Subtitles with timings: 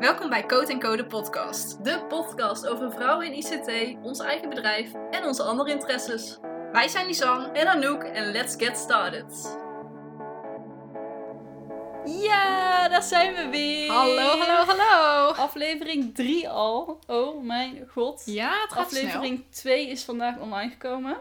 [0.00, 1.84] Welkom bij Code Code podcast.
[1.84, 6.38] De podcast over vrouwen in ICT, ons eigen bedrijf en onze andere interesses.
[6.72, 7.48] Wij zijn Lisanne.
[7.48, 9.58] En Anouk en let's get started.
[12.04, 13.90] Ja, daar zijn we weer.
[13.90, 15.32] Hallo, hallo, hallo.
[15.32, 16.98] Aflevering 3 al.
[17.06, 18.22] Oh mijn god.
[18.24, 21.16] Ja, het gaat Aflevering 2 is vandaag online gekomen.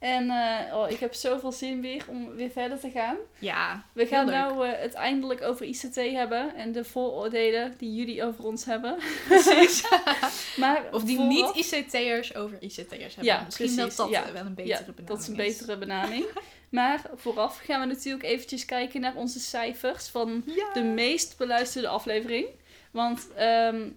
[0.00, 3.16] En eh, oh, ik heb zoveel zin weer om weer verder te gaan.
[3.38, 8.24] Ja, We gaan nou eh, het eindelijk over ICT hebben en de vooroordelen die jullie
[8.24, 8.96] over ons hebben.
[9.28, 9.84] precies.
[10.56, 13.24] Maar Of die vooraf- niet ICT'ers over ICT'ers hebben.
[13.24, 13.96] Ja, Misschien precies.
[13.96, 14.26] dat dat Ja.
[14.26, 16.24] eh, wel een betere Ja, benaming dat is een betere benaming.
[16.70, 20.72] maar vooraf gaan we natuurlijk eventjes kijken naar onze cijfers van Ja.
[20.72, 22.46] de meest beluisterde aflevering.
[22.90, 23.88] Want ehm,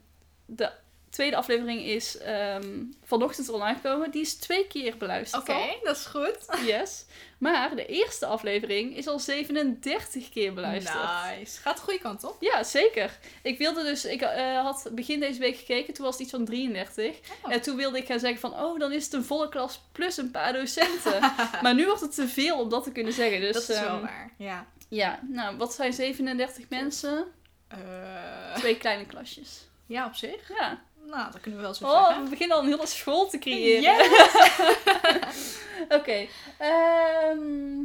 [0.45, 0.71] de
[1.13, 4.11] tweede aflevering is ehm, vanochtend online gekomen.
[4.11, 6.37] Die is twee keer beluisterd Oké, dat is goed.
[6.65, 7.05] Yes.
[7.37, 11.37] Maar de eerste aflevering is al 37 keer beluisterd.
[11.37, 11.61] Nice.
[11.61, 12.37] Gaat de goede kant op.
[12.39, 13.19] Ja, zeker.
[13.41, 16.45] Ik wilde dus, ik eh, had begin deze week gekeken, toen was het iets van
[16.45, 17.17] 33.
[17.41, 17.53] Oh.
[17.53, 20.17] En toen wilde ik gaan zeggen van, oh, dan is het een volle klas plus
[20.17, 21.19] een paar docenten.
[21.63, 23.41] maar nu wordt het te veel om dat te kunnen zeggen.
[23.41, 24.33] Dus, dat is wel ehm, waar.
[24.37, 24.67] Ja.
[24.89, 27.25] Ja, nou, wat zijn 37 mensen?
[27.67, 29.67] Eh, Twee kleine klasjes.
[29.85, 30.49] ja, op zich.
[30.49, 30.81] Ja.
[31.13, 32.23] Nou, dat kunnen we wel zo Oh, zeggen.
[32.23, 33.81] we beginnen al een hele school te creëren.
[33.81, 35.57] Yes!
[35.99, 36.27] Oké.
[36.57, 37.83] ehm,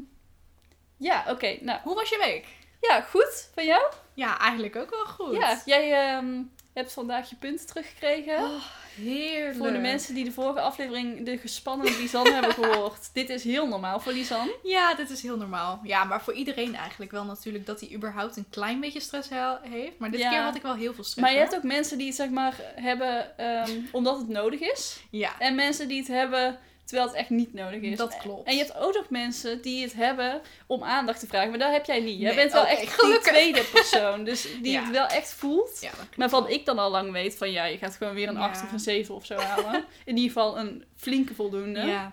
[0.96, 1.56] ja, oké.
[1.60, 2.46] nou, Hoe was je week?
[2.80, 3.48] ja, goed.
[3.54, 3.82] Van jou?
[4.14, 5.36] Ja, eigenlijk ook wel goed.
[5.36, 6.42] Ja, jij ehm,
[6.78, 8.36] hebt vandaag je punten teruggekregen.
[8.38, 8.62] Oh,
[8.96, 9.56] heerlijk.
[9.56, 13.10] Voor de mensen die de vorige aflevering de gespannen Lisanne hebben gehoord.
[13.14, 14.56] Dit is heel normaal voor Lisanne.
[14.62, 15.80] Ja, dit is heel normaal.
[15.82, 19.56] Ja, maar voor iedereen eigenlijk wel natuurlijk dat hij überhaupt een klein beetje stress he-
[19.62, 19.98] heeft.
[19.98, 20.30] Maar dit Ja.
[20.30, 21.20] keer had ik wel heel veel stress.
[21.20, 21.44] Maar je hoor.
[21.46, 25.00] hebt ook mensen die het zeg maar hebben ehm, omdat het nodig is.
[25.10, 26.58] Ja, En mensen die het hebben
[26.88, 27.96] terwijl het echt niet nodig is.
[27.96, 28.46] dat klopt.
[28.48, 31.50] En je hebt ook nog mensen die het hebben om aandacht te vragen.
[31.50, 32.18] Maar dat heb jij niet.
[32.20, 33.32] Jij Nee, bent wel oké, echt die gelukkig.
[33.32, 34.24] tweede persoon.
[34.24, 34.82] Dus die Ja.
[34.82, 35.78] het wel echt voelt.
[35.80, 35.90] Ja.
[36.16, 38.40] Maar van ik dan al lang weet van ja, je gaat gewoon weer een Ja.
[38.48, 39.74] 8 of een 7 of zo halen.
[40.04, 41.80] In ieder geval een flinke voldoende.
[41.80, 42.12] Ja.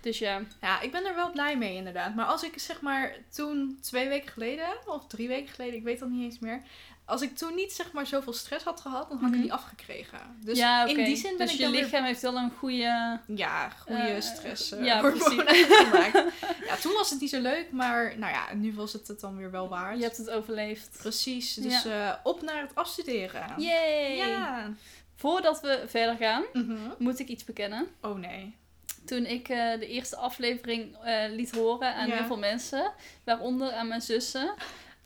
[0.00, 0.40] Dus ja.
[0.60, 2.14] ja, ik ben er wel blij mee inderdaad.
[2.14, 5.98] Maar als ik zeg maar toen twee weken geleden, of drie weken geleden, ik weet
[5.98, 6.62] dat niet eens meer.
[7.08, 9.42] Als ik toen niet zeg maar zoveel stress had gehad, dan had ik Mhm.
[9.42, 10.18] niet afgekregen.
[10.40, 13.20] Dus ja, in die zin ben dus ik je weer lichaam heeft wel een goede...
[13.26, 14.68] Ja, goede Eh, stress.
[14.68, 15.42] ja, ja, precies.
[15.82, 16.22] gemaakt.
[16.68, 19.36] Ja, toen was het niet zo leuk, maar nou ja, nu was het het dan
[19.36, 19.96] weer wel waard.
[19.98, 20.96] Je hebt het overleefd.
[20.98, 23.54] Precies, dus eh, op naar het afstuderen.
[23.56, 24.16] Yay!
[24.16, 24.70] Ja.
[25.16, 26.76] Voordat we verder gaan, Mhm.
[26.98, 27.86] moet ik iets bekennen.
[28.02, 28.56] Oh nee.
[29.04, 30.96] Toen ik de eerste aflevering
[31.30, 32.14] liet horen aan Ja.
[32.14, 32.92] heel veel mensen,
[33.24, 34.54] waaronder aan mijn zussen,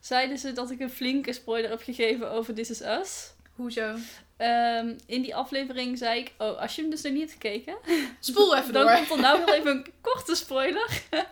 [0.05, 3.33] zeiden ze dat ik een flinke spoiler heb gegeven over This Is Us.
[3.55, 3.95] Hoezo?
[4.37, 7.77] Ehm, in die aflevering zei ik, oh, als je hem dus nog niet hebt gekeken,
[8.19, 8.95] Spoel even dan door.
[8.95, 11.01] komt er nou wel even een korte spoiler.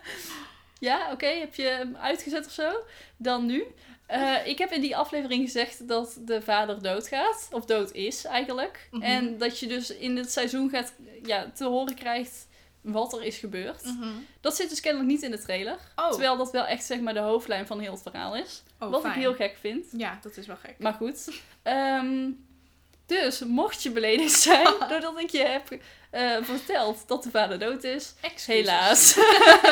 [0.78, 2.70] ja, oké, heb je hem uitgezet of zo?
[3.16, 3.64] Dan nu.
[4.06, 7.48] Eh, ik heb in die aflevering gezegd dat de vader doodgaat.
[7.50, 8.88] Of dood is eigenlijk.
[8.90, 9.02] Mhm.
[9.02, 12.46] En dat je dus in het seizoen gaat, ja, te horen krijgt
[12.82, 13.84] wat er is gebeurd.
[13.84, 14.08] Mhm.
[14.40, 15.78] Dat zit dus kennelijk niet in de trailer.
[15.96, 18.62] Oh, Terwijl dat wel echt zeg maar de hoofdlijn van heel het verhaal is.
[18.80, 19.14] oh, wat fijn.
[19.14, 19.86] ik heel gek vind.
[19.96, 20.74] Ja, dat is wel gek.
[20.78, 21.28] Maar goed.
[21.62, 22.30] Ehm,
[23.06, 25.78] dus mocht je beledigd zijn doordat ik je heb
[26.10, 28.46] eh, verteld dat de vader dood is, Excuses.
[28.46, 29.14] helaas.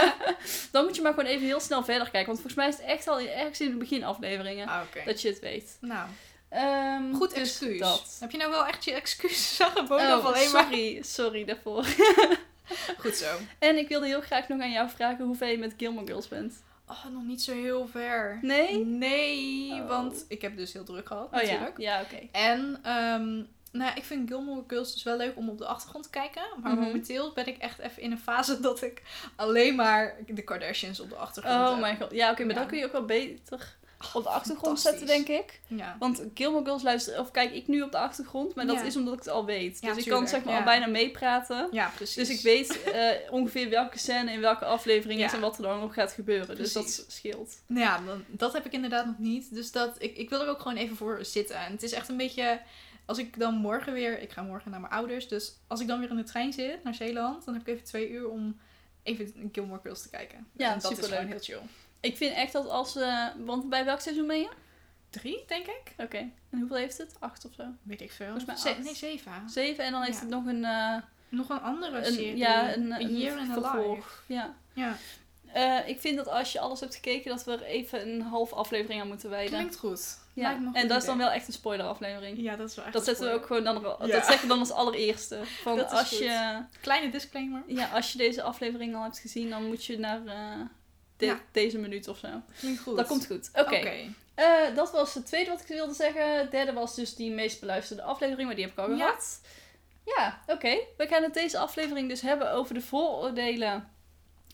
[0.72, 2.26] Dan moet je maar gewoon even heel snel verder kijken.
[2.26, 5.28] Want volgens mij is het echt al in- ergens in de beginafleveringen Ah, dat je
[5.28, 5.76] het weet.
[5.80, 6.08] Nou,
[6.48, 7.78] Ehm, goed dus excuus.
[7.78, 8.16] Dat.
[8.20, 10.62] Heb je nou wel echt je excuses aangeboden Oh, alleen maar...
[10.64, 11.84] sorry, sorry daarvoor.
[13.02, 13.36] Goed zo.
[13.58, 16.28] En ik wilde heel graag nog aan jou vragen hoe ver je met Gilmore Girls
[16.28, 16.62] bent.
[16.88, 18.38] Oh, nog niet zo heel ver.
[18.42, 18.84] Nee?
[18.84, 19.88] Nee, Oh.
[19.88, 21.78] want ik heb dus heel druk gehad Oh ja, natuurlijk.
[21.78, 22.18] ja oké.
[22.32, 23.42] En ehm,
[23.72, 26.42] nou, ik vind Gilmore Girls dus wel leuk om op de achtergrond te kijken.
[26.62, 26.80] Maar Mhm.
[26.82, 29.02] momenteel ben ik echt even in een fase dat ik
[29.36, 31.80] alleen maar de Kardashians op de achtergrond Oh heb.
[31.80, 32.10] mijn god.
[32.12, 32.58] Ja, oké, maar Ja.
[32.60, 33.76] dan kun je ook wel beter
[34.12, 35.60] op de achtergrond zetten, denk ik.
[35.66, 35.96] Ja.
[35.98, 38.82] Want Gilmore Girls luister, of kijk ik nu op de achtergrond, maar dat Ja.
[38.82, 39.78] is omdat ik het al weet.
[39.80, 41.68] Ja, dus ik kan zeg maar al bijna meepraten.
[41.70, 42.14] ja, precies.
[42.28, 45.80] Dus ik weet eh, ongeveer welke scène in welke aflevering is en wat er dan
[45.80, 46.56] nog gaat gebeuren.
[46.56, 47.56] Dus dat scheelt.
[47.66, 49.54] Nou ja, dan, dat heb ik inderdaad nog niet.
[49.54, 51.56] Dus dat, ik, ik wil er ook gewoon even voor zitten.
[51.56, 52.60] En het is echt een beetje...
[53.06, 54.20] Als ik dan morgen weer...
[54.22, 55.28] Ik ga morgen naar mijn ouders.
[55.28, 57.44] Dus als ik dan weer in de trein zit naar Zeeland...
[57.44, 58.60] Dan heb ik even twee uur om
[59.02, 60.46] even Gilmore Girls te kijken.
[60.56, 61.60] Ja, en dat is gewoon heel chill.
[62.00, 62.96] Ik vind echt dat als...
[62.96, 64.48] eh, want bij welk seizoen ben je?
[65.10, 65.94] Drie, denk ik?
[65.96, 66.16] Oké.
[66.50, 67.14] En hoeveel heeft het?
[67.18, 67.62] Acht of zo?
[67.82, 68.26] Weet ik veel.
[68.26, 68.78] Volgens mij Ze- acht.
[68.84, 69.32] nee, zeven.
[69.46, 70.20] Zeven en dan heeft Ja.
[70.20, 70.64] het nog een...
[70.64, 70.96] eh,
[71.28, 72.36] Nog een andere een serie.
[72.36, 73.76] ja, een, een Year in a.
[73.80, 74.08] Life.
[74.26, 74.54] Ja.
[74.72, 74.96] Ja,
[75.52, 78.52] Eh, ik vind dat als je alles hebt gekeken, dat we er even een half
[78.52, 79.52] aflevering aan moeten wijden.
[79.58, 80.18] klinkt goed.
[80.34, 80.54] ja.
[80.54, 82.38] En goed dat is dan wel echt een spoiler aflevering.
[82.40, 84.06] Ja, dat is wel echt Dat zetten we ook gewoon dan, Ja.
[84.06, 85.40] dat zeggen we dan als allereerste.
[85.44, 86.18] Van als goed.
[86.18, 87.62] je, Kleine disclaimer.
[87.66, 90.20] ja, als je deze aflevering al hebt gezien, dan moet je naar
[91.20, 91.40] de- Ja.
[91.52, 92.28] deze minuut of zo.
[92.58, 92.96] Klinkt goed.
[92.96, 93.50] Dat komt goed.
[93.54, 93.90] Oké.
[94.34, 96.38] Eh, dat was het tweede wat ik wilde zeggen.
[96.38, 98.96] Het derde was dus die meest beluisterde aflevering, maar die heb ik al Ja.
[98.96, 99.40] gehad.
[100.16, 100.78] Ja, oké.
[100.96, 103.88] We gaan het deze aflevering dus hebben over de vooroordelen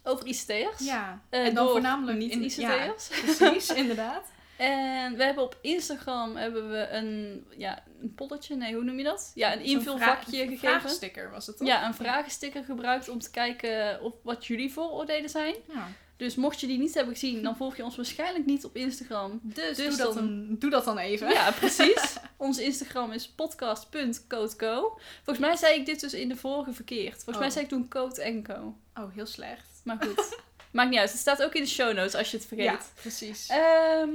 [0.03, 0.79] over ICT'ers.
[0.79, 3.09] Ja, Eh, en dan voornamelijk in- niet-ICT'ers.
[3.37, 4.25] precies, inderdaad.
[4.57, 9.05] En we hebben op Instagram hebben we een, ja, een polletje, nee, hoe noem je
[9.05, 9.33] dat?
[9.35, 10.59] Ja, een Zo'n invulvakje gegeven.
[10.59, 11.67] Vragensticker was het toch?
[11.69, 15.55] Ja, een vragensticker gebruikt om te kijken of wat jullie vooroordelen zijn.
[15.73, 15.89] Ja.
[16.17, 19.41] Dus mocht je die niet hebben gezien, dan volg je ons waarschijnlijk niet op Instagram.
[19.43, 21.29] Dus, Dus doe, dat dan- dan, doe dat dan even.
[21.31, 22.17] Ja, precies.
[22.37, 24.99] Onze Instagram is podcast.codeco.
[25.23, 27.15] Volgens mij zei ik dit dus in de vorige verkeerd.
[27.15, 27.53] Volgens mij Oh.
[27.53, 28.77] zei ik toen Code en Co.
[28.95, 29.81] Oh, heel slecht.
[29.85, 30.39] Maar goed,
[30.73, 31.11] maakt niet uit.
[31.11, 32.67] Het staat ook in de show notes als je het vergeet.
[32.67, 33.49] Ja, precies.
[33.49, 34.11] Ehm,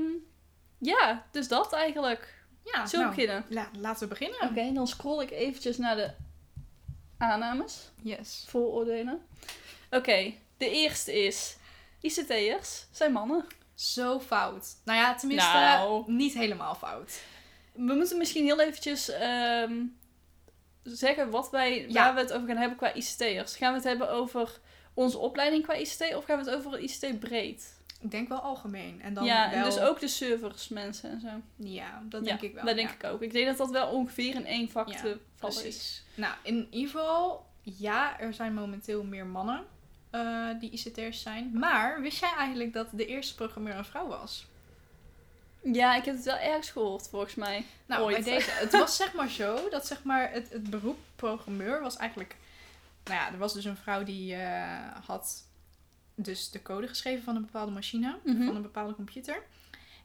[0.77, 2.43] ja, dus dat eigenlijk.
[2.63, 3.45] ja, Zullen we nou, beginnen?
[3.49, 4.41] la- laten we beginnen.
[4.49, 6.11] Oké, dan scroll ik eventjes naar de
[7.17, 7.89] aannames.
[8.01, 8.45] Yes.
[8.47, 9.21] Vooroordelen.
[9.89, 11.55] Oké, de eerste is...
[12.01, 13.45] ICT'ers zijn mannen.
[13.75, 14.75] Zo fout.
[14.85, 16.11] Nou ja, tenminste, Nou.
[16.11, 17.21] niet helemaal fout.
[17.73, 19.73] We moeten misschien heel eventjes ehm,
[20.83, 21.93] zeggen wat wij, Ja.
[21.93, 23.55] waar we het over gaan hebben qua ICT'ers.
[23.55, 24.59] Gaan we het hebben over
[24.93, 27.79] onze opleiding qua ICT of gaan we het over ICT breed?
[28.01, 29.01] Ik denk wel algemeen.
[29.01, 29.59] En dan ja, wel...
[29.59, 31.41] en dus ook de servers mensen en zo.
[31.55, 32.65] Ja, dat Ja, denk ik wel.
[32.65, 32.95] Dat denk ja.
[32.95, 33.21] ik ook.
[33.21, 36.03] Ik denk dat dat wel ongeveer in één vak te vallen is.
[36.15, 39.65] Nou, in ieder geval, ja, er zijn momenteel meer mannen
[40.11, 41.51] eh, die ICT'ers zijn.
[41.53, 44.45] Maar wist jij eigenlijk dat de eerste programmeur een vrouw was?
[45.63, 47.65] Ja, ik heb het wel ergens gehoord volgens mij.
[47.85, 48.23] Nou, Ooit.
[48.23, 51.97] bij deze, het was zeg maar zo dat zeg maar het, het beroep programmeur was
[51.97, 52.35] eigenlijk...
[53.03, 55.43] Nou ja, er was dus een vrouw die eh, had
[56.15, 58.45] dus de code geschreven van een bepaalde machine, Mhm.
[58.45, 59.43] van een bepaalde computer.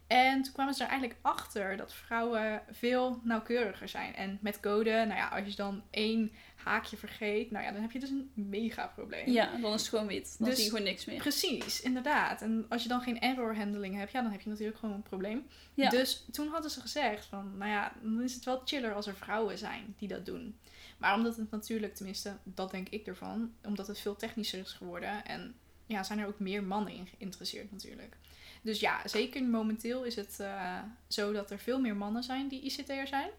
[0.06, 4.14] En toen kwamen ze er eigenlijk achter dat vrouwen veel nauwkeuriger zijn.
[4.14, 6.32] En met code, nou ja, als je dan één
[6.66, 9.30] haakje vergeet, nou ja, dan heb je dus een mega probleem.
[9.30, 10.34] Ja, dan is het gewoon wit.
[10.38, 11.18] Dan Dus- zie je gewoon niks meer.
[11.18, 12.42] Precies, inderdaad.
[12.42, 15.02] En als je dan geen error handling hebt, ja, dan heb je natuurlijk gewoon een
[15.02, 15.46] probleem.
[15.74, 15.90] Ja.
[15.90, 19.16] Dus toen hadden ze gezegd van, nou ja, dan is het wel chiller als er
[19.16, 20.58] vrouwen zijn die dat doen.
[20.98, 25.24] Maar omdat het natuurlijk, tenminste, dat denk ik ervan, omdat het veel technischer is geworden
[25.24, 25.54] en
[25.86, 28.16] ja, zijn er ook meer mannen in geïnteresseerd natuurlijk.
[28.62, 30.78] Dus ja, zeker momenteel is het eh,
[31.08, 33.30] zo dat er veel meer mannen zijn die ICT'er zijn.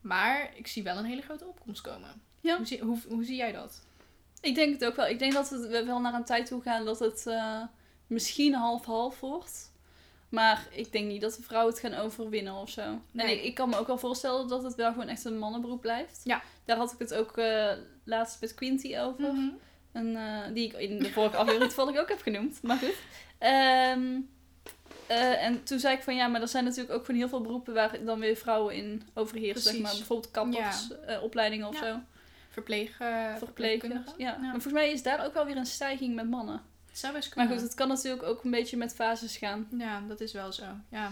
[0.00, 2.22] Maar ik zie wel een hele grote opkomst komen.
[2.40, 2.56] Ja.
[2.56, 3.82] Hoe, zie, hoe, hoe zie jij dat?
[4.40, 5.06] Ik denk het ook wel.
[5.06, 7.62] Ik denk dat we wel naar een tijd toe gaan dat het eh,
[8.06, 9.68] misschien half-half wordt.
[10.28, 12.80] Maar ik denk niet dat de vrouwen het gaan overwinnen of zo.
[12.80, 13.36] En Nee.
[13.38, 16.20] ik, ik kan me ook wel voorstellen dat het wel gewoon echt een mannenberoep blijft.
[16.24, 16.42] Ja.
[16.64, 17.72] Daar had ik het ook eh,
[18.04, 19.34] laatst met Quinty over.
[19.92, 22.62] En, eh, die ik in de vorige aflevering toevallig ook heb genoemd.
[22.62, 22.94] Maar goed.
[23.38, 24.20] Ehm,
[25.06, 27.40] eh, en toen zei ik van ja, maar er zijn natuurlijk ook van heel veel
[27.40, 29.72] beroepen waar dan weer vrouwen in overheersen.
[29.72, 29.92] Zeg maar.
[29.96, 31.86] Bijvoorbeeld kappersopleidingen of Ja.
[31.86, 32.00] zo.
[32.50, 33.38] Verpleeg, Verplegers.
[33.38, 34.12] verpleegkundigen.
[34.16, 34.36] Ja.
[34.36, 36.62] Maar volgens mij is daar ook wel weer een stijging met mannen.
[36.88, 39.68] Het zou best Maar goed, het kan natuurlijk ook een beetje met fases gaan.
[39.78, 40.64] Ja, dat is wel zo.
[40.88, 41.10] Ja.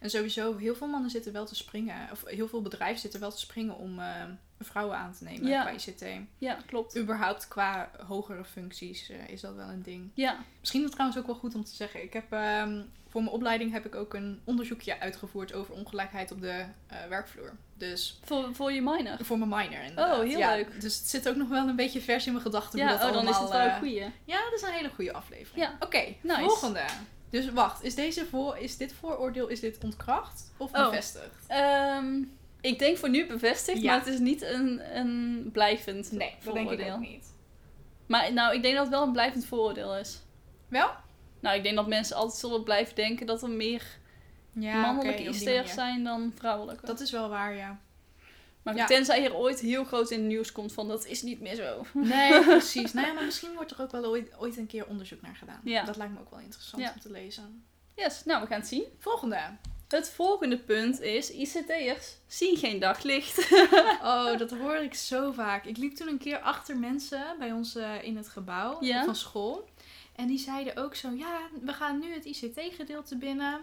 [0.00, 2.08] En sowieso, heel veel mannen zitten wel te springen.
[2.12, 4.22] Of heel veel bedrijven zitten wel te springen om eh,
[4.60, 5.64] vrouwen aan te nemen Ja.
[5.64, 6.04] bij ICT.
[6.38, 6.98] Ja, klopt.
[6.98, 10.10] Überhaupt qua hogere functies eh, is dat wel een ding.
[10.14, 12.02] Ja, Misschien is het trouwens ook wel goed om te zeggen.
[12.02, 12.82] Ik heb, ehm,
[13.12, 17.52] voor mijn opleiding heb ik ook een onderzoekje uitgevoerd over ongelijkheid op de eh, werkvloer.
[17.74, 19.16] Dus voor, voor je minor.
[19.20, 20.16] voor mijn minor inderdaad.
[20.18, 20.80] Oh, heel Ja, leuk.
[20.80, 22.80] Dus het zit ook nog wel een beetje vers in mijn gedachten.
[22.80, 24.00] hoe Ja, dat oh, dan is het wel een eh, goeie.
[24.24, 25.64] Ja, dat is een hele goede aflevering.
[25.66, 25.76] Ja.
[25.80, 26.40] Oké, Nice.
[26.40, 26.80] volgende.
[27.30, 30.84] Dus wacht, is, deze voor, is dit vooroordeel is dit ontkracht of Oh.
[30.88, 31.44] bevestigd?
[31.46, 32.22] Ehm,
[32.60, 33.90] ik denk voor nu bevestigd, Ja.
[33.96, 36.94] maar het is niet een, een blijvend Nee, dat denk ik vooroordeel.
[36.94, 37.32] ook niet.
[38.06, 40.20] Maar nou, ik denk dat het wel een blijvend vooroordeel is.
[40.68, 40.90] Wel?
[41.42, 43.84] Nou, ik denk dat mensen altijd zullen blijven denken dat er meer
[44.52, 46.86] Ja, mannelijke ICT'ers zijn dan vrouwelijke.
[46.86, 47.80] Dat is wel waar, ja.
[48.62, 48.86] maar ja.
[48.86, 51.86] tenzij hier ooit heel groot in het nieuws komt van dat is niet meer zo.
[51.92, 52.92] Nee, precies.
[52.92, 55.60] nou ja, maar misschien wordt er ook wel ooit, ooit een keer onderzoek naar gedaan.
[55.64, 55.84] Ja.
[55.84, 57.64] Dat lijkt me ook wel interessant om te lezen.
[57.96, 58.84] Yes, nou we gaan het zien.
[58.98, 59.38] Volgende.
[59.88, 63.50] Het volgende punt is, ICT'ers zien geen daglicht.
[64.02, 65.64] Oh, dat hoor ik zo vaak.
[65.64, 69.68] Ik liep toen een keer achter mensen bij ons eh, in het gebouw van school.
[70.14, 73.60] En die zeiden ook zo, ja, we gaan nu het ICT-gedeelte binnen.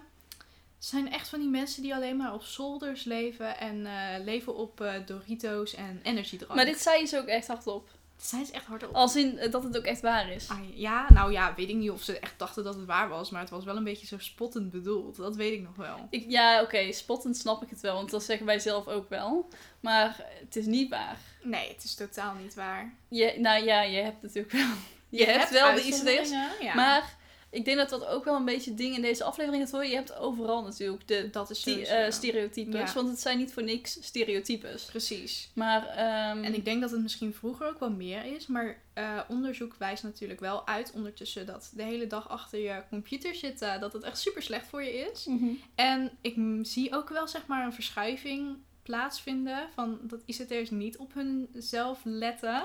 [0.80, 4.56] Het zijn echt van die mensen die alleen maar op zolders leven en eh, leven
[4.56, 6.54] op eh, Doritos en energiedrank.
[6.54, 7.88] Maar dit zei ze ook echt hardop.
[8.16, 8.94] Dat zijn ze echt hardop.
[8.94, 10.48] Als in eh, dat het ook echt waar is.
[10.48, 13.30] Ah, ja, nou ja, weet ik niet of ze echt dachten dat het waar was,
[13.30, 15.16] maar het was wel een beetje zo spottend bedoeld.
[15.16, 16.06] Dat weet ik nog wel.
[16.10, 19.48] Ik, ja, oké, spottend snap ik het wel, want dat zeggen wij zelf ook wel.
[19.80, 21.18] Maar het is niet waar.
[21.42, 22.94] Nee, het is totaal niet waar.
[23.08, 24.74] Je, nou ja, je hebt natuurlijk wel.
[25.10, 26.74] Je, hebt, wel de Ja.
[26.74, 27.18] Maar
[27.50, 29.90] ik denk dat dat ook wel een beetje ding in deze aflevering gaat worden.
[29.90, 32.88] Je hebt overal natuurlijk de Dat is die, eh, stereotypes.
[32.88, 32.94] Ja.
[32.94, 34.84] Want het zijn niet voor niks stereotypes.
[34.84, 35.50] Precies.
[35.54, 39.20] Maar, ehm, En ik denk dat het misschien vroeger ook wel meer is, maar eh,
[39.28, 43.92] onderzoek wijst natuurlijk wel uit ondertussen dat de hele dag achter je computer zitten, dat
[43.92, 45.24] het echt super slecht voor je is.
[45.26, 45.48] Mhm.
[45.74, 51.14] En ik zie ook wel zeg maar een verschuiving plaatsvinden van dat ICT'ers niet op
[51.14, 52.62] hunzelf letten,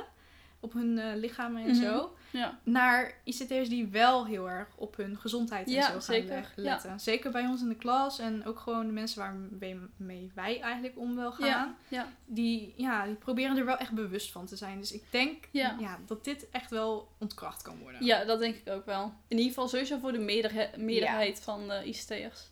[0.59, 1.81] op hun eh, lichamen en Mhm.
[1.81, 2.59] zo, Ja.
[2.63, 6.51] naar ICT'ers die wel heel erg op hun gezondheid en Ja, zo gaan zeker.
[6.55, 6.99] letten.
[6.99, 11.15] Zeker bij ons in de klas en ook gewoon de mensen waarmee wij eigenlijk om
[11.15, 11.75] wil gaan Ja.
[11.87, 12.07] Ja.
[12.25, 14.79] die, ja, die proberen er wel echt bewust van te zijn.
[14.79, 15.75] Dus ik denk Ja.
[15.79, 15.99] ja.
[16.05, 18.05] dat dit echt wel ontkracht kan worden.
[18.05, 19.03] ja, dat denk ik ook wel.
[19.27, 22.49] In ieder geval sowieso voor de meerderhe- meerderheid van de ICT'ers.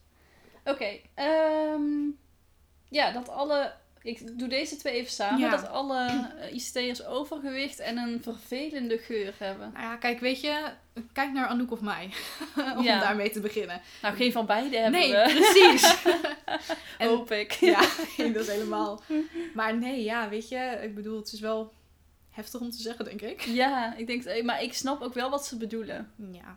[0.66, 1.00] Oké.
[1.14, 1.82] ehm,
[2.90, 3.74] ja, dat alle...
[4.04, 5.40] Ik doe deze twee even samen.
[5.40, 5.50] Ja.
[5.50, 6.06] Dat alle
[6.40, 9.72] eh, ICT'ers overgewicht en een vervelende geur hebben.
[9.74, 10.72] Nou ja, kijk, weet je,
[11.14, 12.10] kijk naar Anouk of mij.
[12.78, 13.00] Om Ja.
[13.00, 13.82] daarmee te beginnen.
[14.02, 15.24] Nou, geen van beide hebben nee, we.
[15.54, 15.96] precies.
[16.98, 17.52] En- Hoop ik.
[17.52, 17.80] ja,
[18.18, 19.02] dat is helemaal.
[19.54, 21.74] Maar nee, ja, weet je, ik bedoel, het is wel
[22.32, 23.42] heftig om te zeggen, denk ik.
[23.42, 26.12] Ja, ik denk, eh, maar ik snap ook wel wat ze bedoelen.
[26.32, 26.56] Ja,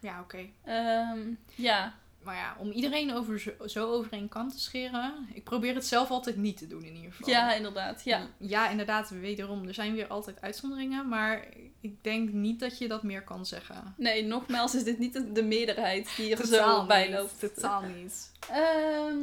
[0.00, 0.46] ja oké.
[0.64, 1.18] Ehm,
[1.54, 5.74] ja, Maar ja, om iedereen over zo, zo over één kant te scheren, ik probeer
[5.74, 7.32] het zelf altijd niet te doen in ieder geval.
[7.32, 8.04] ja, inderdaad.
[8.04, 8.26] Ja.
[8.38, 11.46] ja, inderdaad, wederom, er zijn weer altijd uitzonderingen, maar
[11.80, 13.94] ik denk niet dat je dat meer kan zeggen.
[13.96, 17.40] Nee, nogmaals is dit niet de, de meerderheid die er zo bij loopt.
[17.40, 18.32] Totaal niet.
[18.50, 19.18] Ehm,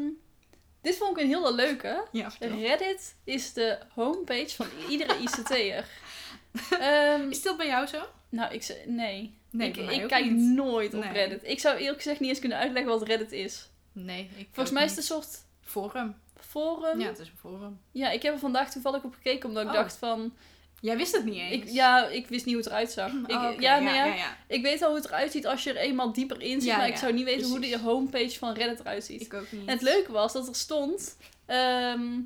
[0.82, 2.08] dit vond ik een hele leuke.
[2.12, 2.32] Ja.
[2.40, 5.88] Reddit is de homepage van iedere ICT'er.
[6.80, 8.02] Ehm Is dat bij jou zo?
[8.30, 9.38] nou, ik zei, nee.
[9.58, 10.54] Nee, ik ik kijk niet.
[10.56, 11.12] nooit op Nee.
[11.12, 11.44] Reddit.
[11.44, 13.70] Ik zou eerlijk gezegd niet eens kunnen uitleggen wat Reddit is.
[13.92, 15.28] Nee, ik Volgens mij is het een soort
[15.62, 16.16] Forum.
[16.40, 17.00] forum.
[17.00, 17.10] Ja, Ja.
[17.12, 17.80] het is een forum.
[17.92, 19.76] ik heb er vandaag toevallig op gekeken omdat ik Oh.
[19.76, 20.34] dacht van...
[20.82, 21.54] Jij wist het niet eens?
[21.54, 23.12] Ik, ja, ik wist niet hoe het eruit zag.
[23.12, 23.62] Ik, Oh, oké.
[23.62, 24.38] ja, nou ja, ja, ja.
[24.48, 26.78] Ik weet al hoe het eruit ziet als je er eenmaal dieper in zit, Ja,
[26.78, 29.22] maar ik ja, zou niet weten hoe de homepage van Reddit eruit ziet.
[29.22, 29.62] Ik ook niet.
[29.66, 32.20] En het leuke was dat er stond ehm,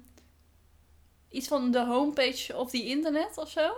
[1.30, 3.72] iets van de homepage of the internet of zo.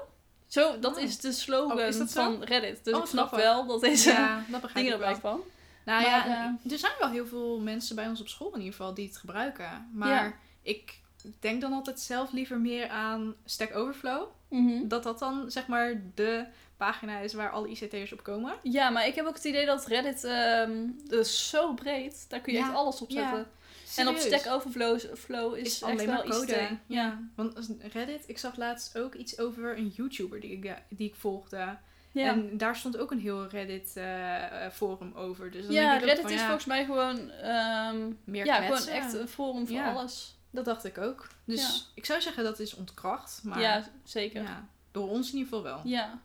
[0.52, 1.02] Zo, dat Oh.
[1.04, 2.06] is de slogan Oh, is zo?
[2.06, 2.84] van Reddit.
[2.84, 3.48] Dus Oh, ik snap grappig.
[3.50, 5.42] wel dat deze Ja, dat dingen erbij kwam.
[5.86, 8.72] Nou Maar, ja, er zijn wel heel veel mensen bij ons op school in ieder
[8.76, 9.90] geval die het gebruiken.
[9.94, 10.34] Maar Ja.
[10.62, 11.00] ik
[11.40, 14.24] denk dan altijd zelf liever meer aan Stack Overflow.
[14.50, 14.88] Mhm.
[14.88, 16.46] Dat dat dan zeg maar de
[16.78, 18.54] pagina is waar alle ICT'ers op komen.
[18.64, 20.72] Ja, maar ik heb ook het idee dat Reddit ehm
[21.08, 23.48] dus zo breed, daar kun je Ja, echt alles op zetten.
[23.96, 24.18] En op.
[24.18, 26.54] Stack Overflow flow is, alleen maar code.
[26.54, 26.70] ICT.
[26.86, 27.20] Ja.
[27.36, 31.78] Want Reddit, ik zag laatst ook iets over een YouTuber die ik, die ik volgde.
[32.14, 35.52] Ja, En daar stond ook een heel Reddit eh, forum over.
[35.52, 38.88] Dus dan ja Reddit van, is ja, volgens mij gewoon, ehm, meer ja, kletsen.
[38.88, 39.94] gewoon echt een forum voor Ja.
[39.94, 40.36] alles.
[40.50, 41.28] Dat dacht ik ook.
[41.46, 41.92] Dus Ja.
[41.96, 43.42] ik zou zeggen dat is ontkracht.
[43.44, 44.42] Maar ja, zeker.
[44.42, 45.82] ja, door ons in ieder geval wel.
[45.84, 46.20] Ja.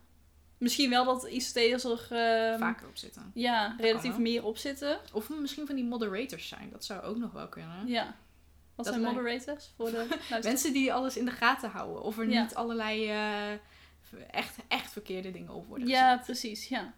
[0.57, 3.31] Misschien wel dat ICT'ers er ehm, Vaker op zitten.
[3.33, 4.99] ja, relatief meer op zitten.
[5.13, 6.69] Of misschien van die moderators zijn.
[6.71, 7.87] Dat zou ook nog wel kunnen.
[7.87, 8.03] Ja.
[8.75, 10.17] Wat Dat zijn lijkt- moderators voor de?
[10.43, 12.01] Mensen die alles in de gaten houden.
[12.03, 12.41] Of er Ja.
[12.41, 13.51] niet allerlei eh,
[14.31, 16.25] echt, echt verkeerde dingen op worden Ja, gezet.
[16.25, 16.67] precies.
[16.67, 16.93] Ja.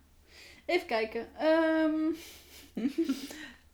[0.65, 1.27] Even kijken.
[1.37, 2.01] Ehm,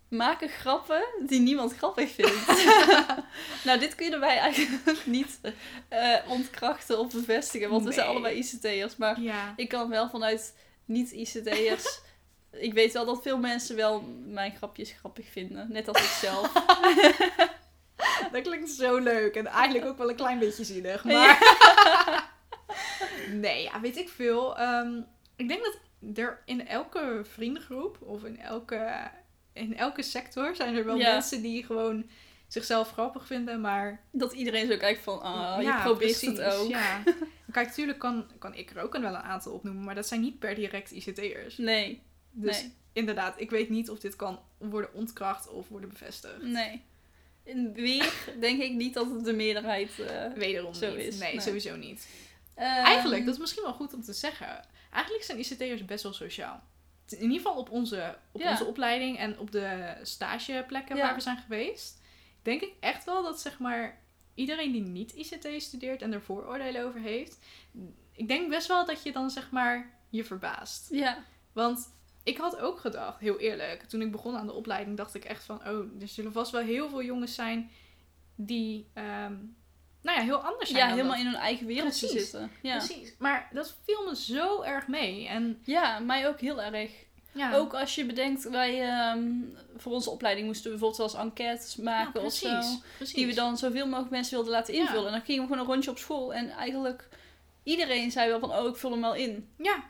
[0.07, 2.47] maken grappen die niemand grappig vindt.
[3.65, 5.39] nou, dit kunnen wij eigenlijk niet
[5.88, 7.69] eh, ontkrachten of bevestigen.
[7.69, 8.95] Want we zijn allebei ICT'ers.
[8.95, 9.53] Maar Ja.
[9.55, 12.00] ik kan wel vanuit niet-ICT'ers...
[12.51, 15.67] ik weet wel dat veel mensen wel mijn grapjes grappig vinden.
[15.71, 16.51] Net als ik zelf.
[18.31, 19.35] Dat klinkt zo leuk.
[19.35, 21.03] En eigenlijk ook wel een klein beetje zielig.
[21.03, 21.13] Maar...
[21.13, 21.38] Ja.
[23.31, 24.57] nee, ja, weet ik veel.
[24.57, 25.01] Ehm,
[25.35, 25.77] ik denk dat
[26.17, 29.12] er in elke vriendengroep of in elke,
[29.55, 31.12] in elke sector zijn er wel Ja.
[31.13, 32.09] mensen die gewoon
[32.47, 36.53] zichzelf grappig vinden, maar Dat iedereen zo kijkt van, ah, Ja, je probeert precies, het
[36.53, 36.69] ook.
[36.69, 37.03] Ja.
[37.51, 40.39] Kijk, natuurlijk kan, kan ik er ook wel een aantal opnoemen, maar dat zijn niet
[40.39, 41.57] per direct ICT'ers.
[41.57, 46.41] Nee, Dus nee, inderdaad, ik weet niet of dit kan worden ontkracht of worden bevestigd.
[46.41, 46.81] nee.
[47.43, 50.00] En weer denk ik niet dat het de meerderheid...
[50.00, 51.05] eh, Wederom Zo niet.
[51.05, 51.41] is, nee, nee.
[51.41, 52.07] sowieso niet.
[52.55, 54.65] ehm, Eigenlijk, dat is misschien wel goed om te zeggen.
[54.91, 56.63] Eigenlijk zijn ICT'ers best wel sociaal.
[57.12, 58.50] In ieder geval op onze, op Ja.
[58.50, 61.01] onze opleiding en op de stageplekken Ja.
[61.01, 62.01] waar we zijn geweest.
[62.41, 64.01] Denk ik echt wel dat zeg maar
[64.33, 67.39] iedereen die niet ICT studeert en er vooroordelen over heeft.
[68.12, 70.89] Ik denk best wel dat je dan zeg maar je verbaast.
[70.91, 71.17] Ja,
[71.53, 71.93] Want
[72.24, 75.43] ik had ook gedacht, heel eerlijk, toen ik begon aan de opleiding, dacht ik echt
[75.43, 77.71] van, oh, er zullen vast wel heel veel jongens zijn
[78.35, 79.35] die, ehm,
[80.05, 80.81] nou ja, heel anders zijn.
[80.81, 81.19] ja helemaal dat.
[81.25, 82.12] in hun eigen wereld Precies.
[82.12, 82.51] zitten.
[82.62, 82.77] Ja.
[82.77, 83.13] Precies.
[83.19, 85.27] Maar dat viel me zo erg mee.
[85.27, 86.91] En ja, mij ook heel erg.
[87.31, 89.29] ja, Ook als je bedenkt, wij ehm,
[89.77, 92.59] voor onze opleiding moesten we bijvoorbeeld wel eens enquêtes ja, maken of zo.
[92.97, 93.15] precies.
[93.15, 94.79] Die we dan zoveel mogelijk mensen wilden laten Ja.
[94.79, 95.05] invullen.
[95.05, 96.33] En dan gingen we gewoon een rondje op school.
[96.33, 97.07] En eigenlijk
[97.63, 99.50] iedereen zei wel van, oh, ik vul hem wel in.
[99.57, 99.83] Ja,